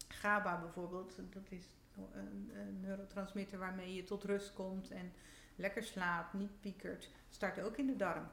GABA 0.07 0.59
bijvoorbeeld, 0.59 1.15
dat 1.29 1.51
is 1.51 1.65
een, 2.13 2.51
een, 2.53 2.79
neurotransmitter 2.79 3.59
waarmee 3.59 3.93
je 3.93 4.03
tot 4.03 4.23
rust 4.23 4.53
komt 4.53 4.91
en 4.91 5.11
lekker 5.55 5.83
slaapt, 5.83 6.33
niet 6.33 6.59
piekert, 6.59 7.09
start 7.29 7.61
ook 7.61 7.77
in 7.77 7.87
de 7.87 7.95
darm. 7.95 8.27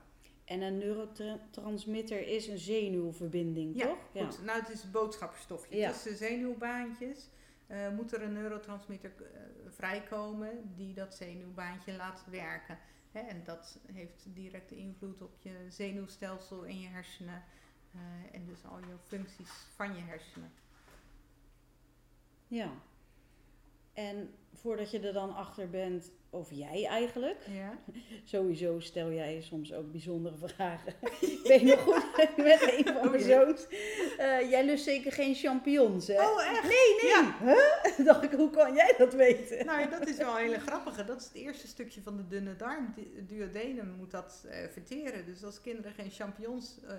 En 0.45 0.61
een 0.61 0.79
neurotransmitter 0.79 2.27
is 2.27 2.47
een 2.47 2.59
zenuwverbinding, 2.59 3.77
ja, 3.77 3.87
toch? 3.87 3.99
Goed. 4.13 4.37
Ja, 4.37 4.45
nou 4.45 4.61
het 4.61 4.69
is 4.69 4.83
een 4.83 4.91
boodschappenstofje. 4.91 5.77
Ja. 5.77 5.91
Tussen 5.91 6.17
zenuwbaantjes 6.17 7.29
uh, 7.69 7.89
moet 7.91 8.13
er 8.13 8.23
een 8.23 8.33
neurotransmitter 8.33 9.13
uh, 9.21 9.27
vrijkomen 9.69 10.75
die 10.75 10.95
dat 10.95 11.15
zenuwbaantje 11.15 11.97
laat 11.97 12.25
werken. 12.31 12.79
Hè, 13.13 13.21
en 13.21 13.45
dat 13.45 13.79
heeft 13.93 14.25
directe 14.35 14.77
invloed 14.77 15.23
op 15.23 15.37
je 15.39 15.67
zenuwstelsel 15.69 16.67
en 16.67 16.81
je 16.81 16.89
hersenen. 16.89 17.43
Uh, 17.95 18.01
en 18.33 18.47
dus 18.47 18.65
al 18.65 18.79
je 18.79 18.99
functies 19.05 19.51
van 19.75 19.95
je 19.95 20.01
hersenen. 20.01 20.53
Ja. 22.47 22.71
En 23.93 24.35
voordat 24.53 24.91
je 24.91 25.01
er 25.01 25.13
dan 25.13 25.35
achter 25.35 25.71
bent, 25.71 26.11
of 26.31 26.51
jij 26.51 26.87
eigenlijk, 26.87 27.47
ja. 27.51 27.79
sowieso 28.25 28.81
stel 28.81 29.13
jij 29.13 29.41
soms 29.41 29.73
ook 29.73 29.91
bijzondere 29.91 30.37
vragen. 30.37 30.93
ik 31.21 31.41
weet 31.45 31.63
nog 31.63 31.81
goed 31.81 32.37
met 32.37 32.73
een 32.77 32.85
van 32.95 33.11
mijn 33.11 33.23
zoons. 33.23 33.67
Uh, 34.19 34.51
jij 34.51 34.65
lust 34.65 34.85
zeker 34.85 35.13
geen 35.13 35.35
champignons, 35.35 36.07
hè? 36.07 36.21
Oh, 36.21 36.47
echt? 36.47 36.63
Nee, 36.63 36.95
nee. 37.03 37.11
Ja. 37.11 37.37
Huh? 37.43 38.07
dacht 38.07 38.23
ik, 38.23 38.33
hoe 38.33 38.51
kan 38.51 38.75
jij 38.75 38.95
dat 38.99 39.15
weten? 39.15 39.67
Nou, 39.67 39.91
dat 39.91 40.09
is 40.09 40.17
wel 40.17 40.31
een 40.31 40.43
hele 40.43 40.61
grappige. 40.61 41.05
Dat 41.05 41.21
is 41.21 41.25
het 41.25 41.35
eerste 41.35 41.67
stukje 41.67 42.03
van 42.03 42.17
de 42.17 42.27
dunne 42.27 42.57
darm. 42.57 42.95
Duodenum 43.27 43.91
moet 43.91 44.11
dat 44.11 44.45
uh, 44.47 44.53
verteren. 44.73 45.25
Dus 45.27 45.45
als 45.45 45.61
kinderen 45.61 45.93
geen 45.93 46.11
champignons... 46.11 46.79
Uh, 46.85 46.91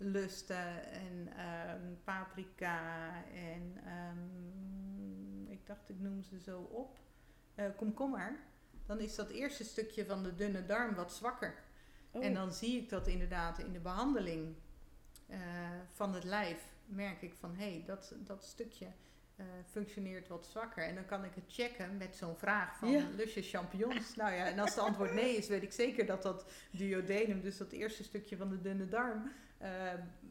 lusten 0.00 0.92
en 0.92 1.28
um, 1.28 1.98
paprika 2.04 3.12
en 3.34 3.76
um, 3.86 5.46
ik 5.48 5.66
dacht 5.66 5.88
ik 5.88 6.00
noem 6.00 6.22
ze 6.22 6.40
zo 6.40 6.60
op, 6.60 6.98
uh, 7.60 7.66
komkommer, 7.76 8.38
dan 8.86 9.00
is 9.00 9.14
dat 9.14 9.30
eerste 9.30 9.64
stukje 9.64 10.06
van 10.06 10.22
de 10.22 10.34
dunne 10.34 10.66
darm 10.66 10.94
wat 10.94 11.12
zwakker. 11.12 11.54
Oh. 12.10 12.24
En 12.24 12.34
dan 12.34 12.52
zie 12.52 12.82
ik 12.82 12.88
dat 12.88 13.06
inderdaad 13.06 13.58
in 13.58 13.72
de 13.72 13.78
behandeling 13.78 14.54
uh, 15.28 15.38
van 15.92 16.14
het 16.14 16.24
lijf, 16.24 16.62
merk 16.86 17.22
ik 17.22 17.34
van 17.34 17.54
hé, 17.54 17.70
hey, 17.70 17.82
dat, 17.86 18.14
dat 18.18 18.44
stukje 18.44 18.86
uh, 19.36 19.46
functioneert 19.70 20.28
wat 20.28 20.46
zwakker. 20.46 20.84
En 20.84 20.94
dan 20.94 21.04
kan 21.04 21.24
ik 21.24 21.34
het 21.34 21.44
checken 21.48 21.96
met 21.96 22.16
zo'n 22.16 22.36
vraag 22.36 22.76
van 22.76 22.90
ja. 22.90 23.06
lus 23.16 23.34
je 23.34 23.42
champignons? 23.42 24.14
nou 24.16 24.32
ja, 24.32 24.46
en 24.46 24.58
als 24.58 24.74
de 24.74 24.80
antwoord 24.80 25.12
nee 25.12 25.36
is, 25.36 25.48
weet 25.48 25.62
ik 25.62 25.72
zeker 25.72 26.06
dat 26.06 26.22
dat 26.22 26.44
duodenum, 26.70 27.40
dus 27.40 27.56
dat 27.56 27.72
eerste 27.72 28.04
stukje 28.04 28.36
van 28.36 28.48
de 28.48 28.60
dunne 28.60 28.88
darm, 28.88 29.30
uh, 29.62 29.68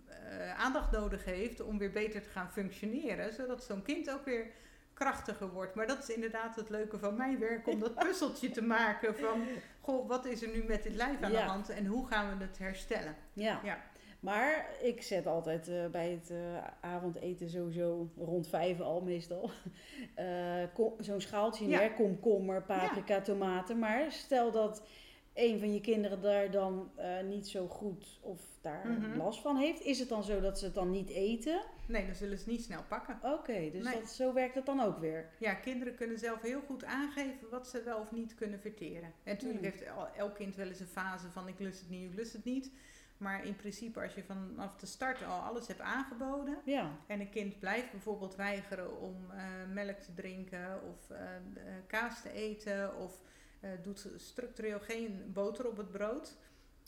uh, 0.09 0.59
aandacht 0.59 0.91
nodig 0.91 1.25
heeft 1.25 1.61
om 1.61 1.77
weer 1.77 1.91
beter 1.91 2.21
te 2.21 2.29
gaan 2.29 2.51
functioneren. 2.51 3.33
Zodat 3.33 3.63
zo'n 3.63 3.81
kind 3.81 4.11
ook 4.11 4.25
weer 4.25 4.51
krachtiger 4.99 5.49
wordt. 5.51 5.75
Maar 5.75 5.87
dat 5.87 5.99
is 5.99 6.15
inderdaad 6.15 6.55
het 6.55 6.69
leuke 6.69 6.99
van 6.99 7.15
mijn 7.15 7.39
werk, 7.39 7.67
om 7.67 7.79
dat 7.79 7.95
puzzeltje 7.95 8.49
te 8.49 8.61
maken 8.61 9.15
van, 9.15 9.41
goh, 9.81 10.07
wat 10.07 10.25
is 10.25 10.41
er 10.41 10.49
nu 10.49 10.63
met 10.63 10.83
dit 10.83 10.95
lijf 10.95 11.21
aan 11.21 11.31
ja. 11.31 11.41
de 11.41 11.49
hand 11.49 11.69
en 11.69 11.85
hoe 11.85 12.07
gaan 12.07 12.37
we 12.37 12.43
het 12.43 12.57
herstellen? 12.57 13.15
Ja. 13.33 13.59
ja. 13.63 13.77
Maar 14.19 14.69
ik 14.81 15.01
zet 15.01 15.27
altijd 15.27 15.69
uh, 15.69 15.85
bij 15.85 16.09
het 16.11 16.29
uh, 16.31 16.37
avondeten 16.81 17.49
sowieso 17.49 18.09
rond 18.17 18.47
vijf 18.47 18.79
al 18.79 19.01
meestal. 19.01 19.49
Uh, 20.19 20.91
Zo'n 20.99 21.21
schaaltje 21.21 21.67
ja. 21.67 21.79
neer, 21.79 21.93
komkommer, 21.93 22.61
paprika, 22.63 23.21
tomaten. 23.21 23.79
Maar 23.79 24.11
stel 24.11 24.51
dat 24.51 24.83
een 25.39 25.59
van 25.59 25.73
je 25.73 25.81
kinderen 25.81 26.21
daar 26.21 26.51
dan 26.51 26.91
niet 27.29 27.47
zo 27.47 27.67
goed 27.67 28.19
of 28.21 28.41
daar 28.61 28.87
mm 28.87 29.03
-hmm. 29.03 29.17
last 29.17 29.41
van 29.41 29.57
heeft. 29.57 29.81
Is 29.81 29.99
het 29.99 30.09
dan 30.09 30.23
zo 30.23 30.41
dat 30.41 30.59
ze 30.59 30.65
het 30.65 30.73
dan 30.73 30.91
niet 30.91 31.09
eten? 31.09 31.61
Nee, 31.85 32.05
dan 32.05 32.15
zullen 32.15 32.37
ze 32.37 32.49
niet 32.49 32.63
snel 32.63 32.83
pakken. 32.87 33.19
Oké, 33.23 33.33
okay, 33.33 33.71
dus 33.71 33.83
nee. 33.83 33.99
dat, 33.99 34.09
zo 34.09 34.33
werkt 34.33 34.55
het 34.55 34.65
dan 34.65 34.81
ook 34.81 34.99
weer. 34.99 35.29
Ja, 35.39 35.53
kinderen 35.53 35.95
kunnen 35.95 36.19
zelf 36.19 36.41
heel 36.41 36.61
goed 36.61 36.83
aangeven 36.83 37.49
wat 37.49 37.67
ze 37.67 37.83
wel 37.83 37.99
of 37.99 38.11
niet 38.11 38.35
kunnen 38.35 38.59
verteren. 38.59 39.13
En 39.23 39.33
natuurlijk 39.33 39.59
mm. 39.59 39.65
heeft 39.65 39.83
elk 40.17 40.35
kind 40.35 40.55
wel 40.55 40.67
eens 40.67 40.79
een 40.79 40.87
fase 40.87 41.29
van 41.29 41.47
ik 41.47 41.59
lust 41.59 41.79
het 41.79 41.89
niet, 41.89 42.11
ik 42.11 42.17
lust 42.17 42.33
het 42.33 42.43
niet. 42.43 42.71
Maar 43.17 43.45
in 43.45 43.55
principe, 43.55 44.01
als 44.01 44.13
je 44.13 44.23
vanaf 44.23 44.75
de 44.75 44.85
start 44.85 45.25
al 45.25 45.39
alles 45.39 45.67
hebt 45.67 45.81
aangeboden. 45.81 46.57
Ja. 46.65 46.91
En 47.07 47.19
een 47.19 47.29
kind 47.29 47.59
blijft 47.59 47.91
bijvoorbeeld 47.91 48.35
weigeren 48.35 49.01
om 49.01 49.15
uh, 49.31 49.43
melk 49.73 49.97
te 49.97 50.13
drinken 50.13 50.81
of 50.91 51.09
uh, 51.11 51.17
kaas 51.87 52.21
te 52.21 52.31
eten. 52.31 52.95
Of 52.97 53.11
eh, 53.11 53.38
doet 53.81 54.09
structureel 54.15 54.79
geen 54.79 55.31
boter 55.33 55.67
op 55.67 55.77
het 55.77 55.91
brood, 55.91 56.37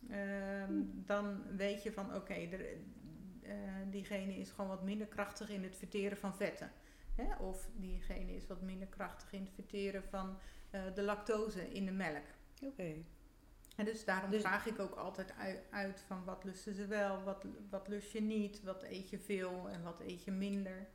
ehm, 0.09 0.73
dan 1.05 1.55
weet 1.55 1.83
je 1.83 1.91
van 1.91 2.15
oké, 2.15 2.33
eh, 2.33 3.51
diegene 3.89 4.35
is 4.37 4.51
gewoon 4.51 4.69
wat 4.69 4.83
minder 4.83 5.07
krachtig 5.07 5.49
in 5.49 5.63
het 5.63 5.75
verteren 5.75 6.17
van 6.17 6.35
vetten. 6.35 6.71
Hè? 7.15 7.35
Of 7.35 7.69
diegene 7.75 8.35
is 8.35 8.47
wat 8.47 8.61
minder 8.61 8.87
krachtig 8.87 9.33
in 9.33 9.41
het 9.41 9.53
verteren 9.53 10.03
van 10.03 10.37
eh, 10.69 10.81
de 10.95 11.01
lactose 11.01 11.69
in 11.73 11.85
de 11.85 11.91
melk. 11.91 12.23
Oké. 12.63 12.93
En 13.75 13.85
dus 13.85 14.05
daarom 14.05 14.31
Dus- 14.31 14.41
vraag 14.41 14.65
ik 14.65 14.79
ook 14.79 14.95
altijd 14.95 15.33
uit, 15.37 15.63
uit 15.69 16.03
van 16.07 16.23
wat 16.23 16.43
lusten 16.43 16.73
ze 16.73 16.85
wel, 16.85 17.23
wat, 17.23 17.45
wat 17.69 17.87
lust 17.87 18.11
je 18.11 18.21
niet, 18.21 18.63
wat 18.63 18.83
eet 18.83 19.09
je 19.09 19.19
veel 19.19 19.69
en 19.69 19.83
wat 19.83 19.99
eet 19.99 20.23
je 20.23 20.31
minder. 20.31 20.87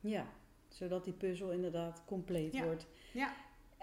Ja, 0.00 0.26
zodat 0.68 1.04
die 1.04 1.12
puzzel 1.12 1.50
inderdaad 1.52 2.02
compleet 2.04 2.52
Ja. 2.54 2.64
wordt. 2.64 2.86
Ja. 3.12 3.34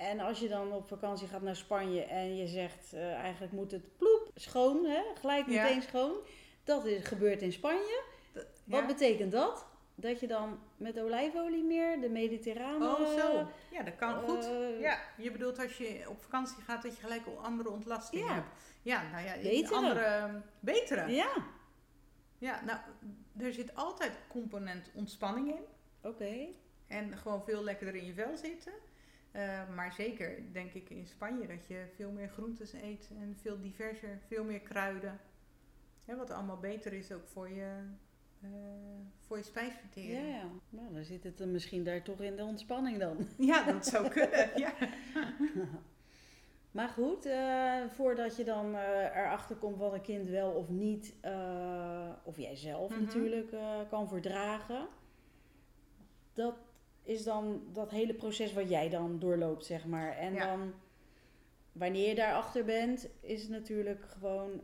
En 0.01 0.19
als 0.19 0.39
je 0.39 0.47
dan 0.47 0.71
op 0.71 0.87
vakantie 0.87 1.27
gaat 1.27 1.41
naar 1.41 1.55
Spanje 1.55 2.01
en 2.03 2.35
je 2.35 2.47
zegt 2.47 2.93
eh, 2.93 3.13
eigenlijk 3.13 3.53
moet 3.53 3.71
het 3.71 3.97
ploep 3.97 4.31
schoon, 4.35 4.85
hè? 4.85 5.01
gelijk 5.19 5.47
Ja. 5.47 5.63
meteen 5.63 5.81
schoon. 5.81 6.15
Dat 6.63 6.85
is, 6.85 7.05
gebeurt 7.07 7.41
in 7.41 7.51
Spanje. 7.51 8.01
Dat- 8.33 8.45
Wat 8.65 8.87
betekent 8.87 9.31
dat? 9.31 9.65
Dat 9.95 10.19
je 10.19 10.27
dan 10.27 10.59
met 10.77 10.99
olijfolie 10.99 11.63
meer 11.63 12.01
de 12.01 12.09
mediterrane... 12.09 12.85
Oh, 12.85 13.17
zo. 13.19 13.47
Ja, 13.71 13.83
dat 13.83 13.95
kan 13.95 14.13
goed. 14.29 14.45
eh, 14.45 14.79
Ja, 14.79 14.99
je 15.17 15.31
bedoelt 15.31 15.59
als 15.59 15.77
je 15.77 16.05
op 16.09 16.21
vakantie 16.21 16.63
gaat 16.63 16.81
dat 16.81 16.95
je 16.95 17.01
gelijk 17.01 17.25
al 17.25 17.37
andere 17.43 17.69
ontlasting 17.69 18.23
Ja. 18.25 18.33
hebt. 18.33 18.47
Ja, 18.81 19.03
nou 19.11 19.25
ja, 19.25 19.33
Betere. 19.41 19.75
andere 19.75 20.41
betere. 20.59 21.11
Ja, 21.11 21.29
Ja, 22.37 22.61
nou, 22.65 22.79
er 23.37 23.53
zit 23.53 23.75
altijd 23.75 24.11
component 24.27 24.89
ontspanning 24.93 25.47
in. 25.47 25.63
oké. 26.09 26.47
En 26.87 27.17
gewoon 27.17 27.43
veel 27.43 27.63
lekkerder 27.63 27.95
in 27.95 28.05
je 28.05 28.13
vel 28.13 28.37
zitten. 28.37 28.73
Eh, 29.31 29.69
maar 29.75 29.93
zeker 29.93 30.43
denk 30.53 30.73
ik 30.73 30.89
in 30.89 31.05
Spanje 31.07 31.47
dat 31.47 31.67
je 31.67 31.85
veel 31.95 32.11
meer 32.11 32.29
groentes 32.29 32.73
eet 32.73 33.09
en 33.19 33.37
veel 33.41 33.59
diverser, 33.59 34.19
veel 34.27 34.43
meer 34.43 34.59
kruiden. 34.61 35.19
Ja, 36.05 36.15
wat 36.15 36.31
allemaal 36.31 36.59
beter 36.59 36.93
is 36.93 37.11
ook 37.11 37.27
voor 37.27 37.49
je, 37.49 37.75
eh, 38.41 38.49
voor 39.19 39.37
je 39.37 39.43
Ja, 39.43 39.49
spijsvertering. 39.49 40.27
ja. 40.27 40.43
Nou, 40.69 40.93
dan 40.93 41.03
zit 41.03 41.23
het 41.23 41.39
er 41.39 41.47
misschien 41.47 41.83
daar 41.83 42.01
toch 42.03 42.21
in 42.21 42.35
de 42.35 42.43
ontspanning 42.43 42.97
dan. 42.99 43.17
Ja, 43.37 43.63
dat 43.71 43.85
zou 43.85 44.07
kunnen. 44.09 44.49
Ja. 44.59 44.73
Maar 46.71 46.89
goed, 46.89 47.25
eh, 47.25 47.81
voordat 47.87 48.35
je 48.35 48.43
dan 48.43 48.75
erachter 48.75 49.55
komt 49.55 49.77
wat 49.77 49.93
een 49.93 50.01
kind 50.01 50.29
wel 50.29 50.51
of 50.51 50.69
niet, 50.69 51.13
of 52.23 52.37
jij 52.37 52.55
zelf 52.55 52.91
Mhm. 52.91 53.03
natuurlijk, 53.03 53.53
kan 53.89 54.07
verdragen. 54.07 54.87
Dat 56.33 56.55
is 57.03 57.23
dan 57.23 57.61
dat 57.73 57.91
hele 57.91 58.13
proces 58.13 58.53
wat 58.53 58.69
jij 58.69 58.89
dan 58.89 59.19
doorloopt, 59.19 59.65
zeg 59.65 59.85
maar. 59.85 60.11
En 60.17 60.33
Ja. 60.33 60.45
dan, 60.45 60.73
wanneer 61.71 62.07
je 62.07 62.15
daarachter 62.15 62.65
bent, 62.65 63.07
is 63.19 63.41
het 63.41 63.51
natuurlijk 63.51 64.05
gewoon 64.05 64.61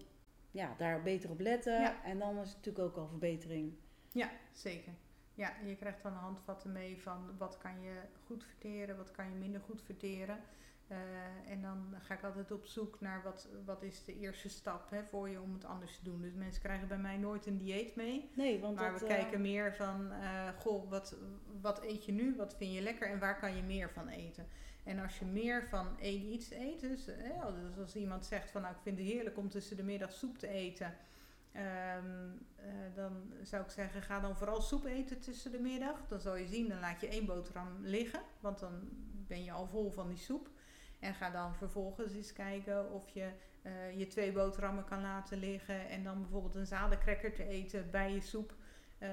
ja, 0.51 0.75
daar 0.77 1.01
beter 1.01 1.29
op 1.29 1.39
letten. 1.39 1.81
Ja. 1.81 2.03
En 2.03 2.19
dan 2.19 2.37
is 2.39 2.47
het 2.47 2.55
natuurlijk 2.57 2.85
ook 2.85 2.97
al 2.97 3.07
verbetering. 3.07 3.73
Ja, 4.11 4.29
zeker. 4.51 4.93
Ja, 5.33 5.53
je 5.65 5.75
krijgt 5.75 6.03
dan 6.03 6.13
handvatten 6.13 6.71
mee 6.71 7.01
van 7.01 7.37
wat 7.37 7.57
kan 7.57 7.81
je 7.81 7.93
goed 8.25 8.43
verteren, 8.43 8.97
wat 8.97 9.11
kan 9.11 9.29
je 9.29 9.35
minder 9.35 9.61
goed 9.61 9.81
verteren. 9.81 10.39
Eh, 10.87 11.51
en 11.51 11.61
dan 11.61 11.95
ga 11.99 12.13
ik 12.13 12.23
altijd 12.23 12.51
op 12.51 12.65
zoek 12.65 12.99
naar 12.99 13.23
wat, 13.23 13.47
wat 13.65 13.83
is 13.83 14.03
de 14.03 14.19
eerste 14.19 14.49
stap 14.49 14.89
hè, 14.89 15.03
voor 15.03 15.29
je 15.29 15.41
om 15.41 15.53
het 15.53 15.65
anders 15.65 15.97
te 15.97 16.03
doen. 16.03 16.21
Dus 16.21 16.33
mensen 16.33 16.61
krijgen 16.61 16.87
bij 16.87 16.97
mij 16.97 17.17
nooit 17.17 17.45
een 17.45 17.57
dieet 17.57 17.95
mee. 17.95 18.29
Nee, 18.33 18.59
want 18.59 18.75
Maar 18.75 18.91
dat, 18.91 18.99
we 19.01 19.07
eh, 19.07 19.15
kijken 19.15 19.41
meer 19.41 19.75
van, 19.75 20.11
eh, 20.11 20.47
goh, 20.59 20.89
wat, 20.89 21.15
wat 21.61 21.83
eet 21.83 22.05
je 22.05 22.11
nu? 22.11 22.35
Wat 22.35 22.55
vind 22.55 22.73
je 22.73 22.81
lekker 22.81 23.09
en 23.09 23.19
waar 23.19 23.39
kan 23.39 23.55
je 23.55 23.63
meer 23.63 23.89
van 23.89 24.07
eten? 24.07 24.47
En 24.83 24.99
als 24.99 25.19
je 25.19 25.25
meer 25.25 25.67
van 25.67 25.99
één 25.99 26.33
iets 26.33 26.51
eet, 26.51 26.79
dus, 26.79 27.05
dus 27.05 27.77
als 27.79 27.95
iemand 27.95 28.25
zegt 28.25 28.51
van, 28.51 28.61
nou 28.61 28.73
ik 28.73 28.81
vind 28.81 28.97
het 28.97 29.07
heerlijk 29.07 29.37
om 29.37 29.49
tussen 29.49 29.77
de 29.77 29.83
middag 29.83 30.11
soep 30.11 30.37
te 30.37 30.47
eten. 30.47 30.93
ehm, 31.51 32.29
eh, 32.55 32.95
dan 32.95 33.33
zou 33.43 33.63
ik 33.63 33.69
zeggen, 33.69 34.01
ga 34.01 34.19
dan 34.19 34.37
vooral 34.37 34.61
soep 34.61 34.85
eten 34.85 35.19
tussen 35.19 35.51
de 35.51 35.59
middag. 35.59 36.07
Dan 36.07 36.19
zal 36.19 36.35
je 36.35 36.47
zien, 36.47 36.67
dan 36.67 36.79
laat 36.79 37.01
je 37.01 37.07
één 37.07 37.25
boterham 37.25 37.67
liggen, 37.81 38.21
want 38.39 38.59
dan 38.59 38.89
ben 39.27 39.43
je 39.43 39.51
al 39.51 39.67
vol 39.67 39.91
van 39.91 40.07
die 40.07 40.17
soep. 40.17 40.49
En 41.07 41.13
ga 41.13 41.29
dan 41.29 41.55
vervolgens 41.55 42.13
eens 42.13 42.33
kijken 42.33 42.91
of 42.91 43.09
je 43.09 43.29
eh, 43.61 43.97
je 43.97 44.07
twee 44.07 44.31
boterhammen 44.31 44.85
kan 44.85 45.01
laten 45.01 45.37
liggen. 45.39 45.89
En 45.89 46.03
dan 46.03 46.21
bijvoorbeeld 46.21 46.55
een 46.55 46.65
zadencracker 46.65 47.33
te 47.33 47.47
eten 47.47 47.91
bij 47.91 48.13
je 48.13 48.21
soep. 48.21 48.53
eh, 48.97 49.09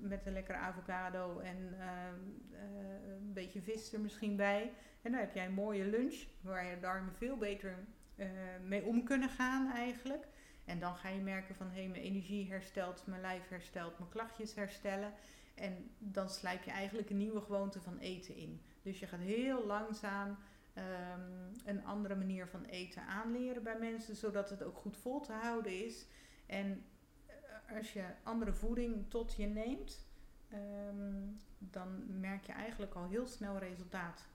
met 0.00 0.26
een 0.26 0.32
lekkere 0.32 0.58
avocado 0.58 1.38
en 1.38 1.74
ehm, 1.78 2.20
eh, 2.52 3.12
een 3.12 3.32
beetje 3.32 3.62
vis 3.62 3.92
er 3.92 4.00
misschien 4.00 4.36
bij. 4.36 4.72
En 5.02 5.10
dan 5.12 5.20
heb 5.20 5.34
jij 5.34 5.46
een 5.46 5.52
mooie 5.54 5.84
lunch 5.84 6.24
waar 6.40 6.64
je 6.66 6.80
darmen 6.80 7.14
veel 7.14 7.36
beter 7.36 7.74
eh, 8.16 8.28
mee 8.64 8.82
om 8.84 9.04
kunnen 9.04 9.28
gaan 9.28 9.72
eigenlijk. 9.72 10.26
En 10.64 10.78
dan 10.78 10.96
ga 10.96 11.08
je 11.08 11.20
merken 11.20 11.54
van 11.54 11.66
hé, 11.70 11.80
hey, 11.80 11.88
mijn 11.88 12.02
energie 12.02 12.50
herstelt, 12.50 13.06
mijn 13.06 13.20
lijf 13.20 13.48
herstelt, 13.48 13.98
mijn 13.98 14.10
klachtjes 14.10 14.54
herstellen. 14.54 15.12
En 15.54 15.90
dan 15.98 16.28
slijp 16.30 16.62
je 16.62 16.70
eigenlijk 16.70 17.10
een 17.10 17.16
nieuwe 17.16 17.40
gewoonte 17.40 17.80
van 17.80 17.98
eten 17.98 18.36
in. 18.36 18.60
Dus 18.82 18.98
je 18.98 19.06
gaat 19.06 19.20
heel 19.20 19.66
langzaam 19.66 20.36
ehm, 20.72 21.20
een 21.64 21.84
andere 21.84 22.14
manier 22.14 22.48
van 22.48 22.64
eten 22.64 23.06
aanleren 23.06 23.62
bij 23.62 23.78
mensen, 23.78 24.16
zodat 24.16 24.50
het 24.50 24.62
ook 24.62 24.76
goed 24.76 24.96
vol 24.96 25.20
te 25.20 25.32
houden 25.32 25.84
is. 25.84 26.06
En 26.46 26.84
eh, 27.26 27.76
als 27.76 27.92
je 27.92 28.04
andere 28.22 28.52
voeding 28.52 29.10
tot 29.10 29.34
je 29.34 29.46
neemt, 29.46 30.06
ehm, 30.48 31.22
dan 31.58 32.20
merk 32.20 32.44
je 32.44 32.52
eigenlijk 32.52 32.94
al 32.94 33.08
heel 33.08 33.26
snel 33.26 33.58
resultaat. 33.58 34.26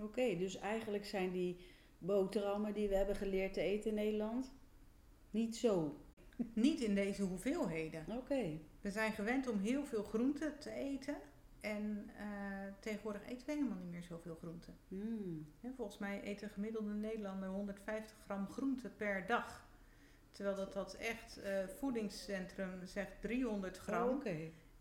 Oké, 0.00 0.36
dus 0.36 0.56
eigenlijk 0.56 1.06
zijn 1.06 1.30
die 1.30 1.66
boterhammen 1.98 2.74
die 2.74 2.88
we 2.88 2.96
hebben 2.96 3.16
geleerd 3.16 3.52
te 3.52 3.60
eten 3.60 3.90
in 3.90 3.96
Nederland 3.96 4.52
niet 5.30 5.56
zo. 5.56 5.96
Niet 6.52 6.80
in 6.80 6.94
deze 6.94 7.22
hoeveelheden. 7.22 8.04
Oké. 8.08 8.58
We 8.80 8.90
zijn 8.90 9.12
gewend 9.12 9.48
om 9.48 9.58
heel 9.58 9.84
veel 9.84 10.02
groenten 10.02 10.58
te 10.58 10.70
eten. 10.70 11.16
En 11.60 12.10
eh, 12.16 12.24
tegenwoordig 12.80 13.26
eten 13.28 13.46
we 13.46 13.52
helemaal 13.52 13.78
niet 13.78 13.90
meer 13.90 14.02
zoveel 14.02 14.34
groenten. 14.34 14.78
Hè, 15.60 15.70
volgens 15.76 15.98
mij 15.98 16.20
eet 16.24 16.42
een 16.42 16.50
gemiddelde 16.50 16.92
Nederlander 16.92 17.48
150 17.48 18.16
gram 18.24 18.48
groente 18.48 18.88
per 18.88 19.26
dag. 19.26 19.68
Terwijl 20.30 20.56
dat, 20.56 20.72
dat 20.72 20.94
echt 20.94 21.42
eh, 21.42 21.66
voedingscentrum 21.78 22.80
zegt 22.84 23.20
300 23.20 23.78
gram. 23.78 24.08
Oh, 24.08 24.26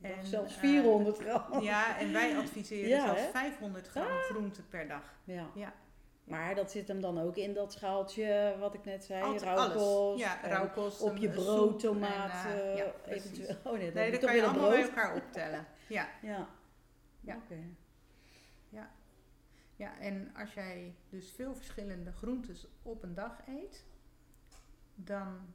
En, 0.02 0.26
zelfs 0.26 0.54
eh, 0.56 0.60
400 0.60 1.18
gram. 1.18 1.62
Ja, 1.62 2.00
en 2.00 2.12
wij 2.13 2.36
adviseren 2.42 2.89
Ja, 2.89 3.06
zelfs 3.06 3.22
hè? 3.22 3.30
500 3.30 3.88
gram 3.88 4.08
groente 4.08 4.63
per 4.63 4.88
dag. 4.88 5.20
Ja. 5.24 5.50
Ja. 5.56 5.74
Maar 6.30 6.56
dat 6.56 6.72
zit 6.72 6.88
hem 6.88 7.02
dan 7.02 7.22
ook 7.22 7.36
in 7.36 7.54
dat 7.54 7.74
schaaltje 7.74 8.56
wat 8.60 8.74
ik 8.74 8.86
net 8.86 9.04
zei, 9.04 9.24
Altijd 9.24 9.42
rauwkost. 9.42 10.20
Ja, 10.20 10.39
rauwkost. 10.44 11.02
Op 11.02 11.18
je 11.18 11.30
brood, 11.30 11.46
soep 11.46 11.72
en, 11.72 11.78
tomaat, 11.78 12.46
eh, 12.46 12.72
eh, 12.72 12.78
ja, 12.78 12.86
eventueel. 13.06 13.56
Oh 13.63 13.74
nee, 13.74 13.86
dat 13.86 13.94
Nee, 13.94 14.12
dat 14.12 14.20
kan 14.20 14.36
je 14.36 14.46
allemaal 14.46 14.70
bij 14.70 14.82
elkaar 14.82 15.15
optellen. 15.15 15.65
Ja. 15.88 16.10
Ja. 16.22 16.48
Ja. 17.21 17.36
Oké. 17.36 17.60
Ja, 19.79 19.99
en 19.99 20.36
als 20.36 20.53
jij 20.53 20.95
dus 21.10 21.32
veel 21.32 21.55
verschillende 21.55 22.12
groentes 22.12 22.67
op 22.82 23.03
een 23.03 23.13
dag 23.13 23.47
eet, 23.47 23.86
dan 24.95 25.53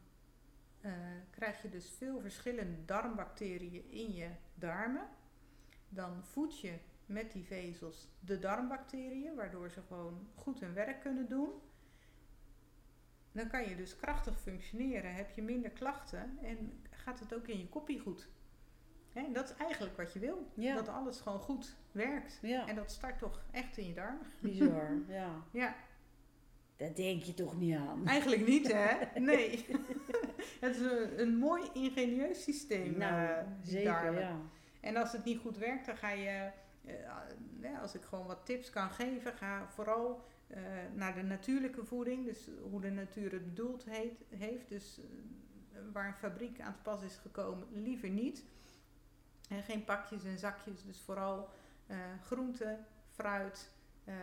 eh, 0.81 0.93
krijg 1.31 1.63
je 1.63 1.69
dus 1.69 1.91
veel 1.91 2.21
verschillende 2.21 2.85
darmbacteriën 2.85 3.91
in 3.91 4.15
je 4.15 4.31
darmen. 4.55 5.09
Dan 5.89 6.25
voed 6.25 6.61
je 6.61 6.79
met 7.07 7.33
die 7.33 7.45
vezels 7.45 8.09
de 8.21 8.39
darmbacteriën, 8.39 9.35
waardoor 9.35 9.71
ze 9.71 9.83
gewoon 9.83 10.29
goed 10.35 10.61
hun 10.61 10.75
werk 10.75 11.01
kunnen 11.01 11.29
doen. 11.29 11.51
Dan 13.33 13.49
kan 13.49 13.69
je 13.69 13.77
dus 13.77 13.97
krachtig 13.97 14.41
functioneren, 14.41 15.15
heb 15.15 15.31
je 15.31 15.43
minder 15.43 15.71
klachten 15.71 16.39
en 16.43 16.83
gaat 16.91 17.21
het 17.21 17.35
ook 17.35 17.49
in 17.49 17.59
je 17.59 17.69
koppie 17.69 18.01
goed. 18.01 18.29
En 19.15 19.33
dat 19.33 19.45
is 19.51 19.57
eigenlijk 19.57 19.97
wat 19.97 20.13
je 20.13 20.19
wil. 20.19 20.47
Ja. 20.55 20.75
Dat 20.75 20.89
alles 20.89 21.21
gewoon 21.21 21.41
goed 21.41 21.77
werkt. 21.93 22.39
Ja, 22.43 22.67
En 22.69 22.75
dat 22.77 22.91
start 22.91 23.19
toch 23.19 23.43
echt 23.51 23.77
in 23.77 23.87
je 23.87 23.95
darmen? 23.95 24.27
bizar. 24.41 24.91
Ja. 25.09 25.31
Ja, 25.51 25.75
Daar 26.77 26.95
denk 26.95 27.23
je 27.23 27.35
toch 27.35 27.59
niet 27.59 27.77
aan. 27.77 28.07
eigenlijk 28.07 28.47
niet 28.47 28.73
hè? 28.73 28.97
Nee. 29.21 29.67
het 30.61 30.77
is 30.77 30.81
een, 30.81 31.21
een 31.21 31.37
mooi 31.37 31.63
ingenieus 31.73 32.43
systeem. 32.43 32.99
Nou, 32.99 33.29
eh, 33.29 33.47
zeker, 33.63 33.93
darmen. 33.93 34.21
ja. 34.21 34.37
En 34.81 34.97
als 34.97 35.13
het 35.13 35.25
niet 35.25 35.39
goed 35.39 35.59
werkt, 35.59 35.87
dan 35.87 35.97
ga 35.97 36.11
je, 36.11 36.51
eh, 36.85 36.95
ja, 37.61 37.79
als 37.81 37.95
ik 37.95 38.03
gewoon 38.03 38.27
wat 38.27 38.47
tips 38.47 38.71
kan 38.71 38.91
geven, 38.91 39.33
ga 39.33 39.69
vooral 39.69 40.25
eh, 40.47 40.63
naar 40.95 41.15
de 41.15 41.23
natuurlijke 41.23 41.85
voeding. 41.85 42.25
Dus 42.25 42.49
hoe 42.71 42.81
de 42.81 42.91
natuur 42.91 43.33
het 43.33 43.45
bedoeld 43.45 43.85
heet, 43.85 44.25
heeft. 44.29 44.69
Dus 44.69 44.99
eh, 45.01 45.79
waar 45.93 46.07
een 46.07 46.15
fabriek 46.15 46.61
aan 46.61 46.73
te 46.75 46.83
pas 46.83 47.03
is 47.03 47.17
gekomen, 47.17 47.67
liever 47.73 48.09
niet. 48.09 48.45
En 49.49 49.63
geen 49.63 49.85
pakjes 49.85 50.25
en 50.25 50.39
zakjes, 50.39 50.85
dus 50.85 51.01
vooral 51.01 51.49
eh 51.87 51.97
groenten, 52.23 52.87
fruit, 53.11 53.71
eh, 54.05 54.15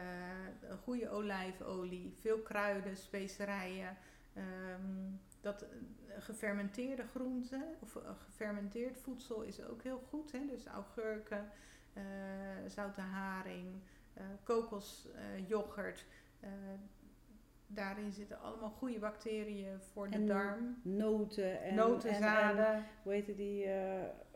goede 0.84 1.10
olijfolie, 1.10 2.16
veel 2.20 2.40
kruiden, 2.40 2.98
specerijen. 2.98 3.98
ehm, 4.34 5.10
dat 5.42 5.62
eh, 5.62 5.68
gefermenteerde 6.20 7.08
groenten 7.08 7.64
of 7.80 7.98
gefermenteerd 8.26 8.98
voedsel 8.98 9.42
is 9.42 9.64
ook 9.64 9.84
heel 9.84 10.04
goed. 10.10 10.32
Hè? 10.32 10.46
Dus 10.46 10.66
augurken, 10.66 11.50
eh, 11.94 12.04
zoute 12.68 13.02
haring, 13.02 13.82
kokosyoghurt. 14.44 16.06
daarin 17.68 18.12
zitten 18.14 18.40
allemaal 18.40 18.70
goede 18.70 19.00
bacteriën 19.00 19.80
voor 19.82 20.10
de 20.10 20.16
En 20.16 20.26
darm. 20.26 20.80
Noten 20.82 21.62
en... 21.62 21.76
Noten, 21.76 22.10
en- 22.10 22.24
en- 22.24 22.86
hoe 23.04 23.14
heet 23.14 23.26
die... 23.36 23.66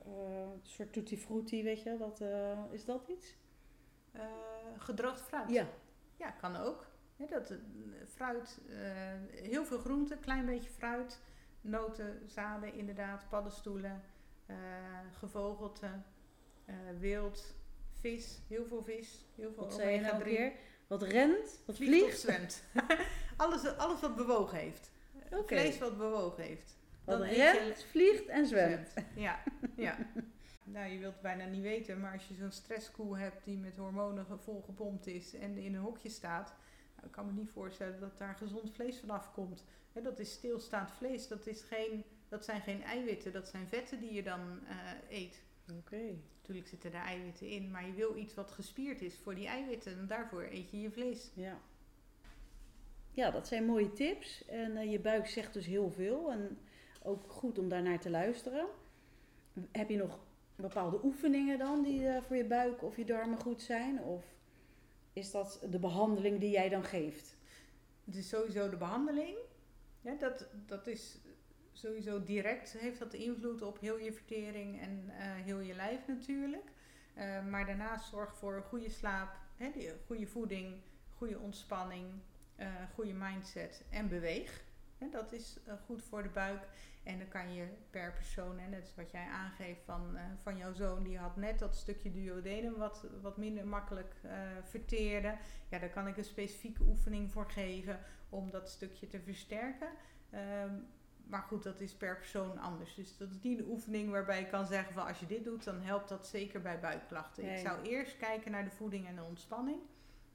eh, 0.05 0.41
eh, 0.41 0.47
soort 0.61 0.93
tutti 0.93 1.17
frutti, 1.17 1.63
weet 1.63 1.81
je? 1.83 1.97
Dat, 1.97 2.21
eh, 2.21 2.59
is 2.71 2.85
dat 2.85 3.07
iets? 3.07 3.35
eh, 4.11 4.21
gedroogd 4.77 5.21
fruit. 5.21 5.49
Ja. 5.49 5.67
Ja, 6.17 6.31
kan 6.31 6.55
ook. 6.55 6.85
Dat, 7.29 7.53
fruit, 8.07 8.59
heel 9.31 9.65
veel 9.65 9.77
groenten, 9.77 10.19
klein 10.19 10.45
beetje 10.45 10.69
fruit, 10.69 11.19
noten, 11.61 12.21
zaden 12.29 12.73
inderdaad, 12.73 13.29
paddenstoelen, 13.29 14.01
gevogelte, 15.11 15.87
wild, 16.99 17.55
vis, 17.99 18.41
heel 18.47 18.65
veel 18.65 18.83
vis, 18.83 19.25
heel 19.35 19.53
veel 19.53 19.63
Wat 19.63 19.73
zei 19.73 19.93
je 19.95 19.99
nou 20.01 20.13
omega-3. 20.13 20.23
weer? 20.29 20.53
Wat 20.87 21.01
rent? 21.03 21.61
Wat 21.65 21.75
Vliegt 21.75 21.93
of 21.93 21.99
vliegt? 21.99 22.19
zwemt. 22.19 22.63
alles, 23.37 23.77
alles 23.77 23.99
wat 24.01 24.15
bewogen 24.15 24.57
heeft. 24.57 24.91
Vlees 25.45 25.77
wat 25.77 25.97
bewogen 25.97 26.43
heeft. 26.43 26.74
Dan 27.05 27.29
je- 27.29 27.73
vliegt 27.89 28.25
en 28.27 28.45
zwemt. 28.47 28.93
Ja, 29.15 29.43
ja. 29.75 29.97
Nou, 30.63 30.91
je 30.91 30.99
wilt 30.99 31.13
het 31.13 31.21
bijna 31.21 31.45
niet 31.45 31.61
weten, 31.61 31.99
maar 31.99 32.13
als 32.13 32.27
je 32.27 32.33
zo'n 32.33 32.51
stresskoe 32.51 33.17
hebt 33.17 33.43
die 33.45 33.57
met 33.57 33.77
hormonen 33.77 34.25
ge- 34.25 34.37
volgepompt 34.37 35.07
is 35.07 35.33
en 35.33 35.57
in 35.57 35.75
een 35.75 35.81
hokje 35.81 36.09
staat, 36.09 36.55
nou, 36.95 37.05
ik 37.07 37.11
kan 37.11 37.25
me 37.25 37.31
niet 37.31 37.49
voorstellen 37.49 37.99
dat 37.99 38.17
daar 38.17 38.35
gezond 38.35 38.71
vlees 38.73 38.99
vanaf 38.99 39.31
komt. 39.33 39.63
Hè, 39.93 40.01
dat 40.01 40.19
is 40.19 40.31
stilstaand 40.31 40.91
vlees, 40.91 41.27
dat, 41.27 41.47
is 41.47 41.61
geen, 41.61 42.03
dat 42.29 42.45
zijn 42.45 42.61
geen 42.61 42.83
eiwitten, 42.83 43.31
dat 43.33 43.47
zijn 43.47 43.67
vetten 43.67 43.99
die 43.99 44.13
je 44.13 44.23
dan 44.23 44.59
eh, 44.67 45.17
eet. 45.19 45.43
Oké. 45.79 46.01
Natuurlijk 46.41 46.67
zitten 46.67 46.93
er 46.93 47.01
eiwitten 47.01 47.47
in, 47.47 47.71
maar 47.71 47.85
je 47.87 47.93
wil 47.93 48.15
iets 48.17 48.33
wat 48.33 48.51
gespierd 48.51 49.01
is 49.01 49.17
voor 49.23 49.35
die 49.35 49.47
eiwitten 49.47 49.97
en 49.97 50.07
daarvoor 50.07 50.43
eet 50.51 50.71
je 50.71 50.81
je 50.81 50.91
vlees. 50.91 51.31
Ja. 51.33 51.59
Ja, 53.11 53.31
dat 53.31 53.47
zijn 53.47 53.65
mooie 53.65 53.91
tips. 53.93 54.45
En 54.45 54.77
eh, 54.77 54.91
je 54.91 54.99
buik 54.99 55.27
zegt 55.27 55.53
dus 55.53 55.65
heel 55.65 55.91
veel. 55.91 56.31
En 56.31 56.57
ook 57.05 57.31
goed 57.31 57.59
om 57.59 57.69
daarnaar 57.69 57.99
te 57.99 58.09
luisteren. 58.09 58.65
Heb 59.71 59.89
je 59.89 59.97
nog 59.97 60.19
bepaalde 60.55 60.99
oefeningen 61.03 61.57
dan 61.57 61.83
die 61.83 62.07
eh, 62.07 62.21
voor 62.21 62.35
je 62.35 62.45
buik 62.45 62.83
of 62.83 62.97
je 62.97 63.05
darmen 63.05 63.39
goed 63.39 63.61
zijn? 63.61 64.03
Of 64.03 64.25
is 65.13 65.31
dat 65.31 65.59
de 65.69 65.79
behandeling 65.79 66.39
die 66.39 66.49
jij 66.49 66.69
dan 66.69 66.83
geeft? 66.83 67.35
Is 68.11 68.29
sowieso 68.29 68.69
de 68.69 68.77
behandeling. 68.77 69.37
Dat, 70.19 70.47
dat 70.65 70.87
is 70.87 71.17
sowieso 71.71 72.23
direct, 72.23 72.71
heeft 72.71 72.99
dat 72.99 73.13
invloed 73.13 73.61
op 73.61 73.79
heel 73.79 73.97
je 73.97 74.13
vertering 74.13 74.81
en 74.81 75.09
eh, 75.09 75.15
heel 75.19 75.59
je 75.59 75.73
lijf 75.73 76.07
natuurlijk. 76.07 76.71
Eh, 77.13 77.45
maar 77.45 77.65
daarnaast 77.65 78.09
zorg 78.09 78.35
voor 78.35 78.63
goede 78.67 78.89
slaap, 78.89 79.35
hè, 79.55 79.71
goede 80.05 80.27
voeding, 80.27 80.81
goede 81.17 81.39
ontspanning, 81.39 82.05
goede 82.93 83.13
mindset 83.13 83.83
en 83.89 84.07
beweeg. 84.07 84.63
Dat 85.11 85.31
is 85.31 85.57
goed 85.85 86.03
voor 86.03 86.23
de 86.23 86.29
buik. 86.29 86.67
En 87.05 87.17
dan 87.17 87.27
kan 87.27 87.53
je 87.53 87.67
per 87.89 88.13
persoon, 88.13 88.59
en 88.59 88.71
dat 88.71 88.83
is 88.83 88.95
wat 88.95 89.11
jij 89.11 89.27
aangeeft 89.27 89.83
van, 89.83 90.17
eh, 90.17 90.23
van 90.37 90.57
jouw 90.57 90.73
zoon, 90.73 91.03
die 91.03 91.17
had 91.17 91.35
net 91.35 91.59
dat 91.59 91.75
stukje 91.75 92.11
duodenum 92.11 92.75
wat, 92.75 93.07
wat 93.21 93.37
minder 93.37 93.67
makkelijk 93.67 94.15
eh, 94.21 94.31
verteerde. 94.63 95.37
Ja, 95.69 95.79
daar 95.79 95.89
kan 95.89 96.07
ik 96.07 96.17
een 96.17 96.23
specifieke 96.23 96.83
oefening 96.83 97.31
voor 97.31 97.51
geven 97.51 97.99
om 98.29 98.51
dat 98.51 98.69
stukje 98.69 99.07
te 99.07 99.19
versterken. 99.19 99.89
Ehm, 100.29 100.73
maar 101.27 101.41
goed, 101.41 101.63
dat 101.63 101.79
is 101.79 101.93
per 101.93 102.17
persoon 102.17 102.57
anders. 102.57 102.95
Dus 102.95 103.17
dat 103.17 103.29
is 103.29 103.41
niet 103.41 103.57
de 103.57 103.67
oefening 103.67 104.11
waarbij 104.11 104.39
je 104.39 104.47
kan 104.47 104.67
zeggen 104.67 104.93
van 104.93 105.07
als 105.07 105.19
je 105.19 105.25
dit 105.25 105.43
doet, 105.43 105.63
dan 105.63 105.81
helpt 105.81 106.09
dat 106.09 106.27
zeker 106.27 106.61
bij 106.61 106.79
buikklachten. 106.79 107.45
Nee. 107.45 107.53
Ik 107.53 107.67
zou 107.67 107.81
eerst 107.81 108.17
kijken 108.17 108.51
naar 108.51 108.63
de 108.63 108.71
voeding 108.71 109.07
en 109.07 109.15
de 109.15 109.23
ontspanning 109.23 109.79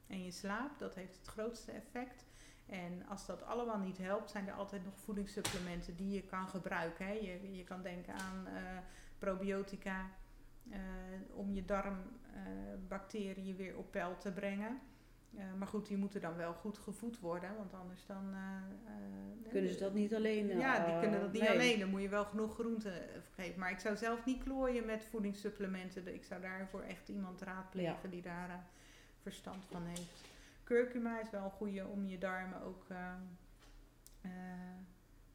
en 0.06 0.24
je 0.24 0.30
slaap. 0.30 0.78
Dat 0.78 0.94
heeft 0.94 1.16
het 1.16 1.26
grootste 1.26 1.72
effect. 1.72 2.24
En 2.70 3.06
als 3.08 3.26
dat 3.26 3.42
allemaal 3.42 3.78
niet 3.78 3.98
helpt, 3.98 4.30
zijn 4.30 4.48
er 4.48 4.54
altijd 4.54 4.84
nog 4.84 4.98
voedingssupplementen 4.98 5.96
die 5.96 6.10
je 6.10 6.22
kan 6.22 6.48
gebruiken. 6.48 7.06
Hè. 7.06 7.12
Je, 7.12 7.56
je 7.56 7.64
kan 7.64 7.82
denken 7.82 8.14
aan 8.14 8.46
eh, 8.46 8.52
probiotica 9.18 10.10
eh, 10.70 10.78
om 11.32 11.52
je 11.54 11.64
darmbacteriën 11.64 13.56
weer 13.56 13.76
op 13.76 13.90
peil 13.90 14.16
te 14.16 14.32
brengen. 14.32 14.80
Eh, 15.36 15.44
maar 15.58 15.68
goed, 15.68 15.86
die 15.86 15.96
moeten 15.96 16.20
dan 16.20 16.36
wel 16.36 16.52
goed 16.52 16.78
gevoed 16.78 17.18
worden, 17.18 17.56
want 17.56 17.74
anders 17.74 18.06
dan... 18.06 18.34
Kunnen 19.48 19.72
ze 19.72 19.78
dat 19.78 19.94
niet 19.94 20.14
alleen? 20.14 20.58
ja, 20.58 20.86
die 20.86 20.98
kunnen 21.00 21.20
dat 21.20 21.32
niet 21.32 21.42
nee. 21.42 21.50
alleen. 21.50 21.78
Dan 21.78 21.88
moet 21.88 22.02
je 22.02 22.08
wel 22.08 22.24
genoeg 22.24 22.54
groente 22.54 23.02
geven. 23.34 23.58
Maar 23.58 23.70
ik 23.70 23.78
zou 23.78 23.96
zelf 23.96 24.24
niet 24.24 24.42
klooien 24.42 24.86
met 24.86 25.04
voedingssupplementen. 25.04 26.14
Ik 26.14 26.24
zou 26.24 26.40
daarvoor 26.40 26.82
echt 26.82 27.08
iemand 27.08 27.40
raadplegen 27.40 28.10
die 28.10 28.22
daar 28.22 28.66
verstand 29.22 29.64
van 29.70 29.82
heeft. 29.86 30.29
Curcuma 30.70 31.20
is 31.20 31.30
wel 31.30 31.44
een 31.44 31.50
goede 31.50 31.86
om 31.86 32.06
je 32.06 32.18
darmen 32.18 32.62
ook 32.62 32.84
eh, 32.88 32.96
eh, 34.20 34.30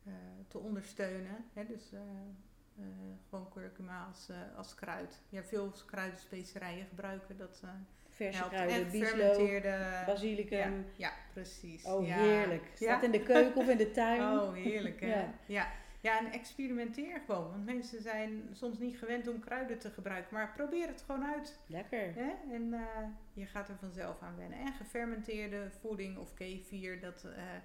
eh, 0.06 0.14
te 0.48 0.58
ondersteunen. 0.58 1.46
Hè? 1.54 1.66
Dus 1.66 1.94
eh, 1.94 2.84
gewoon 3.30 3.50
curcuma 3.50 4.06
als, 4.08 4.30
als 4.58 4.76
kruid. 4.76 5.22
Ja, 5.30 5.44
veel 5.44 5.72
kruiden, 5.86 6.20
specerijen 6.20 6.86
gebruiken. 6.86 7.38
Dat 7.38 7.64
Verse 8.10 8.38
helpt. 8.38 8.54
kruiden, 8.54 8.92
bieslook, 8.92 9.10
fermenteerde... 9.10 10.04
basilicum. 10.06 10.58
Ja, 10.58 10.72
ja, 10.96 11.12
precies. 11.34 11.86
Oh, 11.86 12.08
Ja. 12.08 12.16
heerlijk. 12.18 12.64
Ja. 12.66 12.76
Staat 12.76 13.04
in 13.04 13.12
de 13.12 13.24
keuken 13.24 13.56
of 13.62 13.68
in 13.70 13.78
de 13.78 13.92
tuin. 13.92 14.22
Oh, 14.40 14.54
heerlijk 14.54 15.00
hè? 15.02 15.26
Ja. 15.46 15.72
Ja. 16.06 16.14
ja. 16.14 16.26
en 16.26 16.32
experimenteer 16.32 17.20
gewoon. 17.20 17.50
Want 17.50 17.66
mensen 17.66 18.02
zijn 18.02 18.50
soms 18.52 18.78
niet 18.78 18.98
gewend 18.98 19.28
om 19.28 19.40
kruiden 19.40 19.80
te 19.80 19.90
gebruiken. 19.90 20.34
Maar 20.34 20.54
probeer 20.54 20.88
het 20.88 21.02
gewoon 21.02 21.26
uit. 21.26 21.60
Lekker. 21.68 22.14
Hè? 22.16 22.34
En 22.54 22.74
eh, 22.74 23.08
je 23.34 23.46
gaat 23.46 23.70
er 23.70 23.78
vanzelf 23.78 24.22
aan 24.22 24.38
wennen. 24.38 24.60
En 24.60 24.74
gefermenteerde 24.74 25.72
voeding 25.80 26.18
of 26.18 26.34
kefir, 26.34 27.00
dat, 27.00 27.24
eh, 27.24 27.56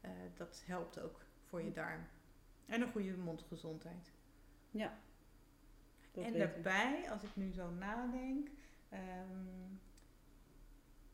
eh, 0.00 0.10
dat 0.34 0.62
helpt 0.66 1.00
ook 1.00 1.20
voor 1.44 1.62
je 1.62 1.72
darm. 1.72 2.06
En 2.66 2.80
een 2.80 2.90
goede 2.92 3.16
mondgezondheid. 3.16 4.12
Dat 6.12 6.24
en 6.24 6.38
daarbij, 6.38 7.10
als 7.10 7.22
ik 7.22 7.36
nu 7.36 7.52
zo 7.52 7.70
nadenk... 7.70 8.48
ehm, 8.88 9.74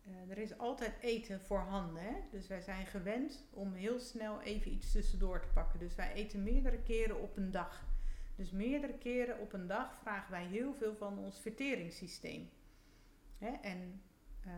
eh, 0.05 0.31
er 0.31 0.38
is 0.38 0.59
altijd 0.59 0.95
eten 1.01 1.41
voorhanden. 1.41 2.03
Hè? 2.03 2.15
Dus 2.31 2.47
wij 2.47 2.61
zijn 2.61 2.87
gewend 2.87 3.45
om 3.51 3.73
heel 3.73 4.01
snel 4.01 4.41
even 4.41 4.73
iets 4.73 4.93
tussendoor 4.93 5.41
te 5.41 5.49
pakken. 5.55 5.79
Dus 5.79 5.95
wij 5.95 6.12
eten 6.12 6.43
meerdere 6.43 6.83
keren 6.83 7.23
op 7.23 7.37
een 7.37 7.51
dag. 7.51 7.85
Dus 8.37 8.51
meerdere 8.51 8.99
keren 8.99 9.38
op 9.38 9.53
een 9.53 9.67
dag 9.67 9.99
vragen 9.99 10.31
wij 10.31 10.47
heel 10.47 10.75
veel 10.75 10.95
van 10.95 11.19
ons 11.19 11.41
verteringssysteem. 11.41 12.51
Hè? 13.38 13.51
En 13.51 14.03
eh, 14.45 14.53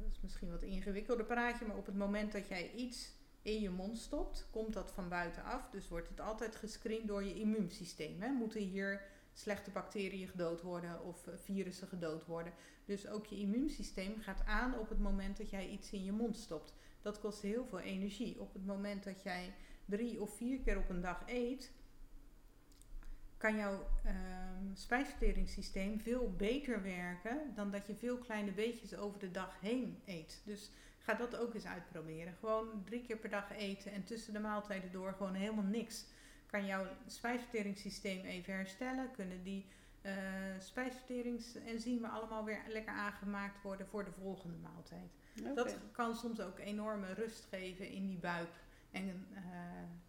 dat 0.00 0.10
is 0.10 0.20
misschien 0.20 0.50
wat 0.50 0.62
ingewikkelder 0.62 1.26
praatje, 1.26 1.66
maar 1.66 1.76
op 1.76 1.86
het 1.86 1.96
moment 1.96 2.32
dat 2.32 2.48
jij 2.48 2.72
iets 2.72 3.12
in 3.42 3.60
je 3.60 3.70
mond 3.70 3.98
stopt, 3.98 4.48
komt 4.50 4.72
dat 4.72 4.92
van 4.92 5.08
buitenaf. 5.08 5.70
Dus 5.70 5.88
wordt 5.88 6.08
het 6.08 6.20
altijd 6.20 6.56
gescreend 6.56 7.08
door 7.08 7.24
je 7.24 7.34
immuunsysteem. 7.34 8.20
Hè? 8.20 8.28
Moeten 8.28 8.60
hier 8.60 9.02
slechte 9.32 9.70
bacteriën 9.70 10.28
gedood 10.28 10.62
worden 10.62 11.04
of 11.04 11.26
eh, 11.26 11.34
virussen 11.36 11.88
gedood 11.88 12.26
worden. 12.26 12.52
Dus 12.90 13.08
ook 13.08 13.26
je 13.26 13.36
immuunsysteem 13.36 14.20
gaat 14.20 14.44
aan 14.44 14.78
op 14.78 14.88
het 14.88 14.98
moment 14.98 15.36
dat 15.36 15.50
jij 15.50 15.68
iets 15.68 15.90
in 15.92 16.04
je 16.04 16.12
mond 16.12 16.36
stopt. 16.36 16.74
Dat 17.02 17.20
kost 17.20 17.42
heel 17.42 17.66
veel 17.66 17.78
energie. 17.80 18.40
Op 18.40 18.52
het 18.52 18.66
moment 18.66 19.04
dat 19.04 19.22
jij 19.22 19.52
drie 19.84 20.20
of 20.20 20.36
vier 20.36 20.60
keer 20.60 20.78
op 20.78 20.88
een 20.88 21.00
dag 21.00 21.22
eet, 21.26 21.72
kan 23.36 23.56
jouw 23.56 23.86
ehm 24.04 24.74
spijsverteringssysteem 24.74 26.00
veel 26.00 26.34
beter 26.36 26.82
werken 26.82 27.54
dan 27.54 27.70
dat 27.70 27.86
je 27.86 27.94
veel 27.94 28.18
kleine 28.18 28.52
beetjes 28.52 28.96
over 28.96 29.20
de 29.20 29.30
dag 29.30 29.60
heen 29.60 29.98
eet. 30.04 30.42
Dus 30.44 30.70
ga 30.98 31.14
dat 31.14 31.36
ook 31.36 31.54
eens 31.54 31.66
uitproberen. 31.66 32.34
Gewoon 32.40 32.82
drie 32.84 33.02
keer 33.02 33.16
per 33.16 33.30
dag 33.30 33.56
eten 33.56 33.92
en 33.92 34.04
tussen 34.04 34.32
de 34.32 34.40
maaltijden 34.40 34.92
door 34.92 35.12
gewoon 35.12 35.34
helemaal 35.34 35.64
niks. 35.64 36.06
Kan 36.46 36.66
jouw 36.66 36.86
spijsverteringssysteem 37.06 38.24
even 38.24 38.54
herstellen? 38.54 39.10
Kunnen 39.10 39.42
die 39.42 39.66
eh 40.02 40.12
spijsverteringsenzymen 40.58 42.10
allemaal 42.10 42.44
weer 42.44 42.60
lekker 42.68 42.92
aangemaakt 42.92 43.62
worden 43.62 43.86
voor 43.86 44.04
de 44.04 44.12
volgende 44.12 44.56
maaltijd? 44.56 45.10
Dat 45.54 45.76
kan 45.92 46.14
soms 46.14 46.40
ook 46.40 46.58
enorme 46.58 47.14
rust 47.14 47.46
geven 47.50 47.88
in 47.88 48.06
die 48.06 48.18
buik 48.18 48.50
en 48.90 49.26
eh, 49.34 49.42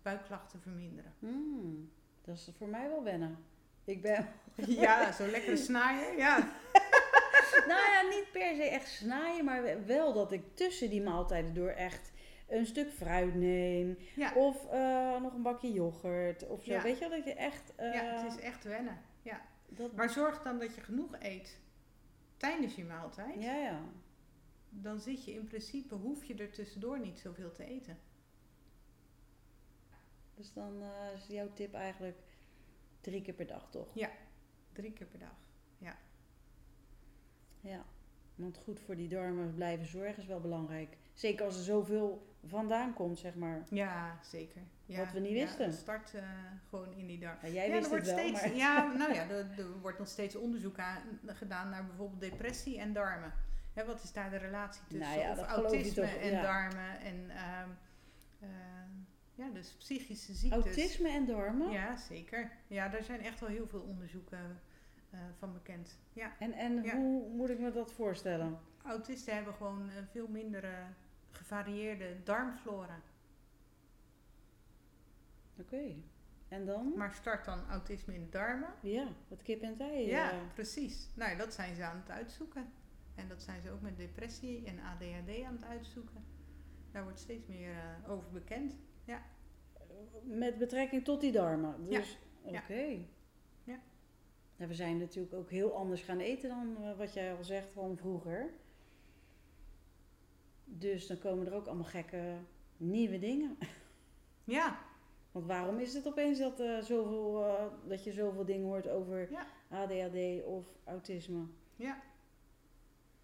buikklachten 0.02 0.62
verminderen. 0.62 1.14
Mm, 1.20 1.92
dat 2.22 2.36
is 2.36 2.50
voor 2.58 2.68
mij 2.68 2.90
wel 2.90 3.04
wennen. 3.04 3.38
Ik 3.86 4.02
ben, 4.02 4.28
Ja, 4.86 5.12
zo 5.12 5.28
lekker 5.28 5.58
snijden. 5.58 6.18
Ja. 6.18 6.38
nou 7.68 7.82
ja, 7.92 8.02
niet 8.10 8.32
per 8.32 8.56
se 8.56 8.64
echt 8.64 8.90
snijden, 8.90 9.46
maar 9.46 9.86
wel 9.86 10.14
dat 10.14 10.32
ik 10.32 10.56
tussen 10.56 10.90
die 10.90 11.02
maaltijden 11.02 11.54
door 11.54 11.70
echt 11.70 12.12
een 12.48 12.66
stuk 12.66 12.92
fruit 12.92 13.36
neem. 13.36 13.98
Ja. 14.16 14.34
Of 14.36 14.66
eh, 14.72 15.22
nog 15.22 15.34
een 15.34 15.42
bakje 15.42 15.72
yoghurt 15.72 16.48
of 16.48 16.64
zo. 16.64 16.72
Ja. 16.74 16.82
Weet 16.82 17.00
je 17.00 17.10
wel, 17.10 17.18
dat 17.18 17.26
je 17.26 17.34
echt... 17.34 17.74
ja, 17.78 18.24
het 18.24 18.34
is 18.34 18.40
echt 18.40 18.64
wennen. 18.64 19.02
Ja. 19.72 19.78
dat, 19.78 19.96
Maar 19.96 20.10
zorg 20.10 20.42
dan 20.42 20.60
dat 20.60 20.76
je 20.76 20.82
genoeg 20.82 21.16
eet 21.20 21.60
tijdens 22.38 22.76
je 22.76 22.86
maaltijd. 22.86 23.42
ja, 23.42 23.56
ja. 23.56 23.84
Dan 24.70 25.00
zit 25.00 25.26
je 25.26 25.34
in 25.34 25.48
principe, 25.48 25.96
hoef 25.96 26.26
je 26.26 26.36
er 26.36 26.52
tussendoor 26.52 27.00
niet 27.00 27.20
zoveel 27.20 27.52
te 27.52 27.64
eten. 27.64 28.00
Dus 30.36 30.54
dan 30.54 30.82
eh, 30.82 31.14
is 31.16 31.28
jouw 31.28 31.54
tip 31.54 31.74
eigenlijk 31.74 32.18
drie 33.02 33.22
keer 33.22 33.34
per 33.34 33.48
dag, 33.48 33.70
toch? 33.70 33.88
Drie 34.72 34.94
keer 34.94 35.08
per 35.08 35.20
dag. 35.20 35.36
Ja. 37.64 37.86
Want 38.36 38.58
goed 38.58 38.80
voor 38.80 38.96
die 38.96 39.08
darmen 39.08 39.54
blijven 39.54 39.86
zorgen 39.86 40.18
is 40.18 40.26
wel 40.26 40.40
belangrijk. 40.40 40.98
Zeker 41.14 41.46
als 41.46 41.58
er 41.58 41.64
zoveel 41.64 42.36
vandaan 42.46 42.94
komt, 42.94 43.20
zeg 43.20 43.36
maar. 43.36 43.64
Ja, 43.70 44.20
zeker. 44.24 44.62
Ja, 44.92 44.98
Wat 45.00 45.12
we 45.12 45.20
niet 45.20 45.32
ja, 45.38 45.44
wisten. 45.46 45.66
het 45.66 45.76
start 45.76 46.14
eh, 46.14 46.24
gewoon 46.70 46.94
in 46.94 47.08
die 47.08 47.20
darm. 47.20 47.38
Ja, 47.42 47.48
jij 47.48 47.68
ja, 47.68 47.72
wist 47.72 47.84
er 47.84 47.90
wordt 47.90 48.06
het 48.06 48.16
wel, 48.16 48.26
steeds, 48.26 48.42
maar... 48.42 48.56
ja, 48.56 48.94
nou 48.94 49.14
ja, 49.14 49.30
er, 49.30 49.46
er 49.58 49.80
wordt 49.82 50.00
nog 50.00 50.08
steeds 50.08 50.36
onderzoek 50.36 50.80
aan, 50.80 51.02
gedaan 51.26 51.70
naar 51.70 51.86
bijvoorbeeld 51.86 52.22
depressie 52.22 52.80
en 52.80 52.94
darmen. 52.94 53.34
Hè, 53.74 53.86
wat 53.86 54.04
is 54.04 54.14
daar 54.14 54.30
de 54.30 54.38
relatie 54.38 54.82
tussen? 54.88 55.08
Nou 55.08 55.20
ja, 55.20 55.32
of 55.32 55.42
autisme 55.42 56.02
toch, 56.02 56.14
en 56.14 56.32
ja. 56.32 56.42
darmen 56.42 57.00
en 57.00 57.30
ehm, 57.30 57.70
eh, 58.40 58.50
ja, 59.36 59.50
dus 59.54 59.76
psychische 59.78 60.34
ziektes. 60.34 60.64
Autisme 60.64 61.10
en 61.10 61.26
darmen? 61.26 61.72
Ja, 61.72 61.96
zeker. 61.98 62.52
Ja, 62.68 62.90
daar 62.90 63.04
zijn 63.04 63.22
echt 63.22 63.40
wel 63.40 63.50
heel 63.50 63.68
veel 63.68 63.82
onderzoeken 63.82 64.60
eh, 65.10 65.20
van 65.38 65.54
bekend. 65.54 66.00
Ja, 66.14 66.32
En, 66.40 66.54
en 66.54 66.84
Ja. 66.84 66.96
hoe 66.96 67.30
moet 67.30 67.50
ik 67.50 67.60
me 67.60 67.72
dat 67.72 67.92
voorstellen? 67.92 68.60
autisten 68.84 69.34
hebben 69.36 69.54
gewoon 69.54 69.90
veel 70.12 70.28
minder 70.28 70.70
gevarieerde 71.32 72.24
darmflora. 72.24 73.00
Oké. 75.62 75.96
En 76.48 76.66
dan? 76.66 76.94
Maar 76.98 77.14
start 77.14 77.46
dan 77.46 77.70
autisme 77.70 78.14
in 78.14 78.22
de 78.22 78.30
darmen? 78.30 78.74
Ja, 78.82 79.08
het 79.28 79.42
kip 79.42 79.62
en 79.62 79.80
ei. 79.80 80.08
Ja, 80.08 80.32
eh. 80.32 80.38
precies. 80.54 81.10
Nou, 81.16 81.38
dat 81.38 81.54
zijn 81.54 81.76
ze 81.76 81.84
aan 81.84 81.98
het 81.98 82.10
uitzoeken. 82.10 82.72
En 83.16 83.28
dat 83.28 83.42
zijn 83.42 83.62
ze 83.62 83.72
ook 83.72 83.82
met 83.82 83.98
depressie 83.98 84.66
en 84.66 84.80
ADHD 84.80 85.44
aan 85.44 85.54
het 85.54 85.64
uitzoeken. 85.64 86.24
Daar 86.92 87.04
wordt 87.04 87.20
steeds 87.20 87.48
meer 87.48 87.72
eh, 87.72 88.12
over 88.12 88.32
bekend. 88.32 88.78
Met 90.24 90.58
betrekking 90.58 91.04
tot 91.04 91.22
die 91.22 91.32
darmen. 91.32 91.76
Ja. 91.90 91.98
Dus, 91.98 92.18
oké. 92.44 92.74
Ja. 92.74 93.00
Ja. 93.64 93.80
Ja, 94.56 94.68
we 94.68 94.74
zijn 94.74 94.98
natuurlijk 94.98 95.34
ook 95.34 95.50
heel 95.50 95.76
anders 95.76 96.02
gaan 96.02 96.20
eten 96.20 96.50
dan 96.50 96.84
eh, 96.84 96.98
wat 96.98 97.14
jij 97.14 97.34
al 97.36 97.44
zegt 97.44 97.72
van 97.72 97.98
vroeger. 97.98 98.54
Dus 100.66 101.08
dan 101.08 101.20
komen 101.20 101.48
er 101.48 101.54
ook 101.54 101.68
allemaal 101.68 101.86
gekke 101.86 102.38
nieuwe 102.78 103.20
dingen. 103.20 103.58
Ja, 104.44 104.80
Want 105.32 105.46
waarom 105.46 105.80
is 105.80 105.94
het 105.94 106.08
opeens 106.08 106.40
dat, 106.40 106.60
eh, 106.60 106.80
zoveel, 106.82 107.46
eh, 107.46 107.64
dat 107.88 108.04
je 108.04 108.12
zoveel 108.12 108.46
dingen 108.46 108.66
hoort 108.68 108.88
over 108.88 109.32
Ja. 109.32 109.46
ADHD 109.70 110.44
of 110.46 110.66
autisme? 110.86 111.46
ja, 111.76 112.02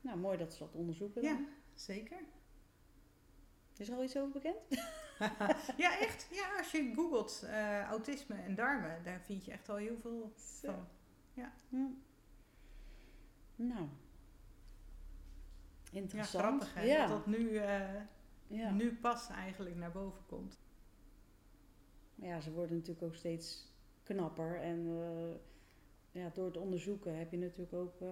Nou, 0.01 0.17
mooi 0.17 0.37
dat 0.37 0.53
ze 0.53 0.59
dat 0.59 0.73
onderzoeken. 0.75 1.21
ja, 1.21 1.33
dan. 1.33 1.47
zeker. 1.73 2.17
Is 3.77 3.89
er 3.89 3.95
al 3.95 4.03
iets 4.03 4.17
over 4.17 4.31
bekend? 4.31 4.57
ja, 5.83 5.99
echt. 5.99 6.27
Ja, 6.31 6.57
als 6.57 6.71
je 6.71 6.91
googelt 6.95 7.43
eh, 7.47 7.81
autisme 7.83 8.35
en 8.35 8.55
darmen, 8.55 9.03
daar 9.03 9.21
vind 9.21 9.45
je 9.45 9.51
echt 9.51 9.69
al 9.69 9.75
heel 9.75 9.97
veel 9.97 10.31
van. 10.35 10.87
Hm. 11.69 11.85
Nou. 13.55 13.81
Ja, 15.91 15.99
Interessant. 15.99 16.43
grappig 16.43 16.73
hè, 16.73 16.81
Ja. 16.81 17.07
dat 17.07 17.09
dat 17.17 17.25
nu, 17.25 17.59
ja. 18.47 18.71
nu 18.71 18.95
pas 18.95 19.29
eigenlijk 19.29 19.75
naar 19.75 19.91
boven 19.91 20.25
komt. 20.25 20.59
Maar 22.17 22.29
ja, 22.29 22.39
ze 22.39 22.51
worden 22.51 22.75
natuurlijk 22.77 23.05
ook 23.05 23.15
steeds 23.15 23.71
knapper. 24.03 24.59
En 24.61 24.87
eh, 24.87 26.21
ja, 26.21 26.29
door 26.33 26.45
het 26.45 26.57
onderzoeken 26.57 27.17
heb 27.17 27.31
je 27.31 27.37
natuurlijk 27.37 27.73
ook... 27.73 28.01
eh, 28.01 28.09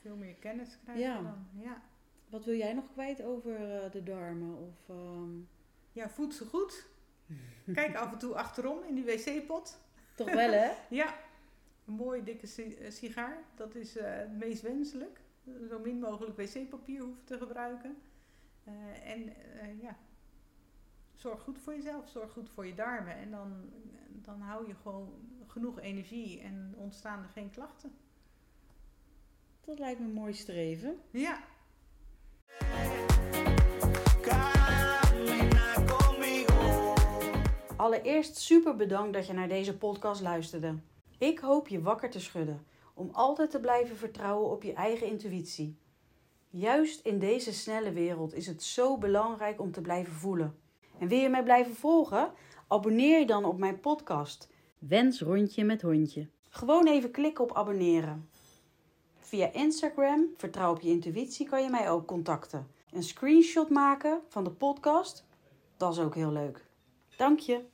Veel 0.00 0.16
meer 0.16 0.34
kennis 0.34 0.78
krijgen 0.82 1.04
Ja. 1.04 1.22
dan. 1.22 1.46
Ja. 1.62 1.82
Wat 2.28 2.44
wil 2.44 2.54
jij 2.56 2.72
nog 2.72 2.92
kwijt 2.92 3.22
over 3.22 3.54
eh, 3.82 3.90
de 3.90 4.02
darmen? 4.02 4.56
Of, 4.58 4.88
ehm, 4.88 5.30
ja, 5.92 6.08
voed 6.08 6.34
ze 6.34 6.44
goed. 6.44 6.86
Kijk 7.74 7.96
af 7.96 8.12
en 8.12 8.18
toe 8.18 8.34
achterom 8.34 8.78
in 8.88 8.94
die 8.94 9.04
wc-pot. 9.04 9.78
toch 10.16 10.32
wel, 10.32 10.50
hè? 10.50 10.70
Ja, 10.90 11.14
een 11.86 11.92
mooie 11.94 12.22
dikke 12.22 12.46
si- 12.46 12.76
sigaar. 12.88 13.44
Dat 13.54 13.74
is 13.74 13.94
het 13.98 14.38
meest 14.38 14.62
wenselijk. 14.62 15.20
Zo 15.68 15.78
min 15.78 15.98
mogelijk 15.98 16.36
wc-papier 16.36 17.00
hoeven 17.00 17.24
te 17.24 17.38
gebruiken. 17.38 17.96
En 19.04 19.32
ja, 19.80 19.96
zorg 21.22 21.42
goed 21.42 21.58
voor 21.58 21.74
jezelf. 21.74 22.08
Zorg 22.08 22.32
goed 22.32 22.50
voor 22.50 22.66
je 22.66 22.74
darmen. 22.74 23.16
En 23.16 23.30
dan, 23.30 23.70
dan 24.08 24.40
hou 24.40 24.66
je 24.66 24.74
gewoon 24.74 25.12
genoeg 25.46 25.80
energie 25.80 26.40
en 26.40 26.74
ontstaan 26.76 27.22
er 27.22 27.28
geen 27.28 27.50
klachten. 27.50 27.92
Dat 29.64 29.78
lijkt 29.78 30.00
me 30.00 30.06
een 30.06 30.12
mooi 30.12 30.32
streven. 30.32 31.00
Ja. 31.10 31.38
Allereerst 37.76 38.36
super 38.36 38.76
bedankt 38.76 39.12
dat 39.12 39.26
je 39.26 39.32
naar 39.32 39.48
deze 39.48 39.78
podcast 39.78 40.20
luisterde. 40.20 40.78
Ik 41.18 41.38
hoop 41.38 41.68
je 41.68 41.82
wakker 41.82 42.10
te 42.10 42.20
schudden 42.20 42.66
om 42.94 43.08
altijd 43.12 43.50
te 43.50 43.60
blijven 43.60 43.96
vertrouwen 43.96 44.50
op 44.50 44.62
je 44.62 44.72
eigen 44.72 45.06
intuïtie. 45.06 45.78
Juist 46.48 47.04
in 47.06 47.18
deze 47.18 47.52
snelle 47.52 47.92
wereld 47.92 48.34
is 48.34 48.46
het 48.46 48.62
zo 48.62 48.98
belangrijk 48.98 49.60
om 49.60 49.72
te 49.72 49.80
blijven 49.80 50.12
voelen. 50.12 50.61
En 51.02 51.08
wil 51.08 51.18
je 51.18 51.28
mij 51.28 51.42
blijven 51.42 51.74
volgen? 51.74 52.32
Abonneer 52.68 53.18
je 53.18 53.26
dan 53.26 53.44
op 53.44 53.58
mijn 53.58 53.80
podcast. 53.80 54.48
Wens 54.78 55.20
rondje 55.20 55.64
met 55.64 55.82
hondje. 55.82 56.28
Gewoon 56.48 56.86
even 56.86 57.10
klikken 57.10 57.44
op 57.44 57.52
abonneren. 57.52 58.28
Via 59.18 59.52
Instagram, 59.52 60.26
vertrouw 60.36 60.70
op 60.70 60.80
je 60.80 60.88
intuïtie, 60.88 61.48
kan 61.48 61.62
je 61.62 61.70
mij 61.70 61.90
ook 61.90 62.06
contacten. 62.06 62.66
Een 62.92 63.02
screenshot 63.02 63.70
maken 63.70 64.20
van 64.28 64.44
de 64.44 64.50
podcast, 64.50 65.26
dat 65.76 65.92
is 65.92 65.98
ook 65.98 66.14
heel 66.14 66.32
leuk. 66.32 66.66
Dank 67.16 67.38
je. 67.38 67.64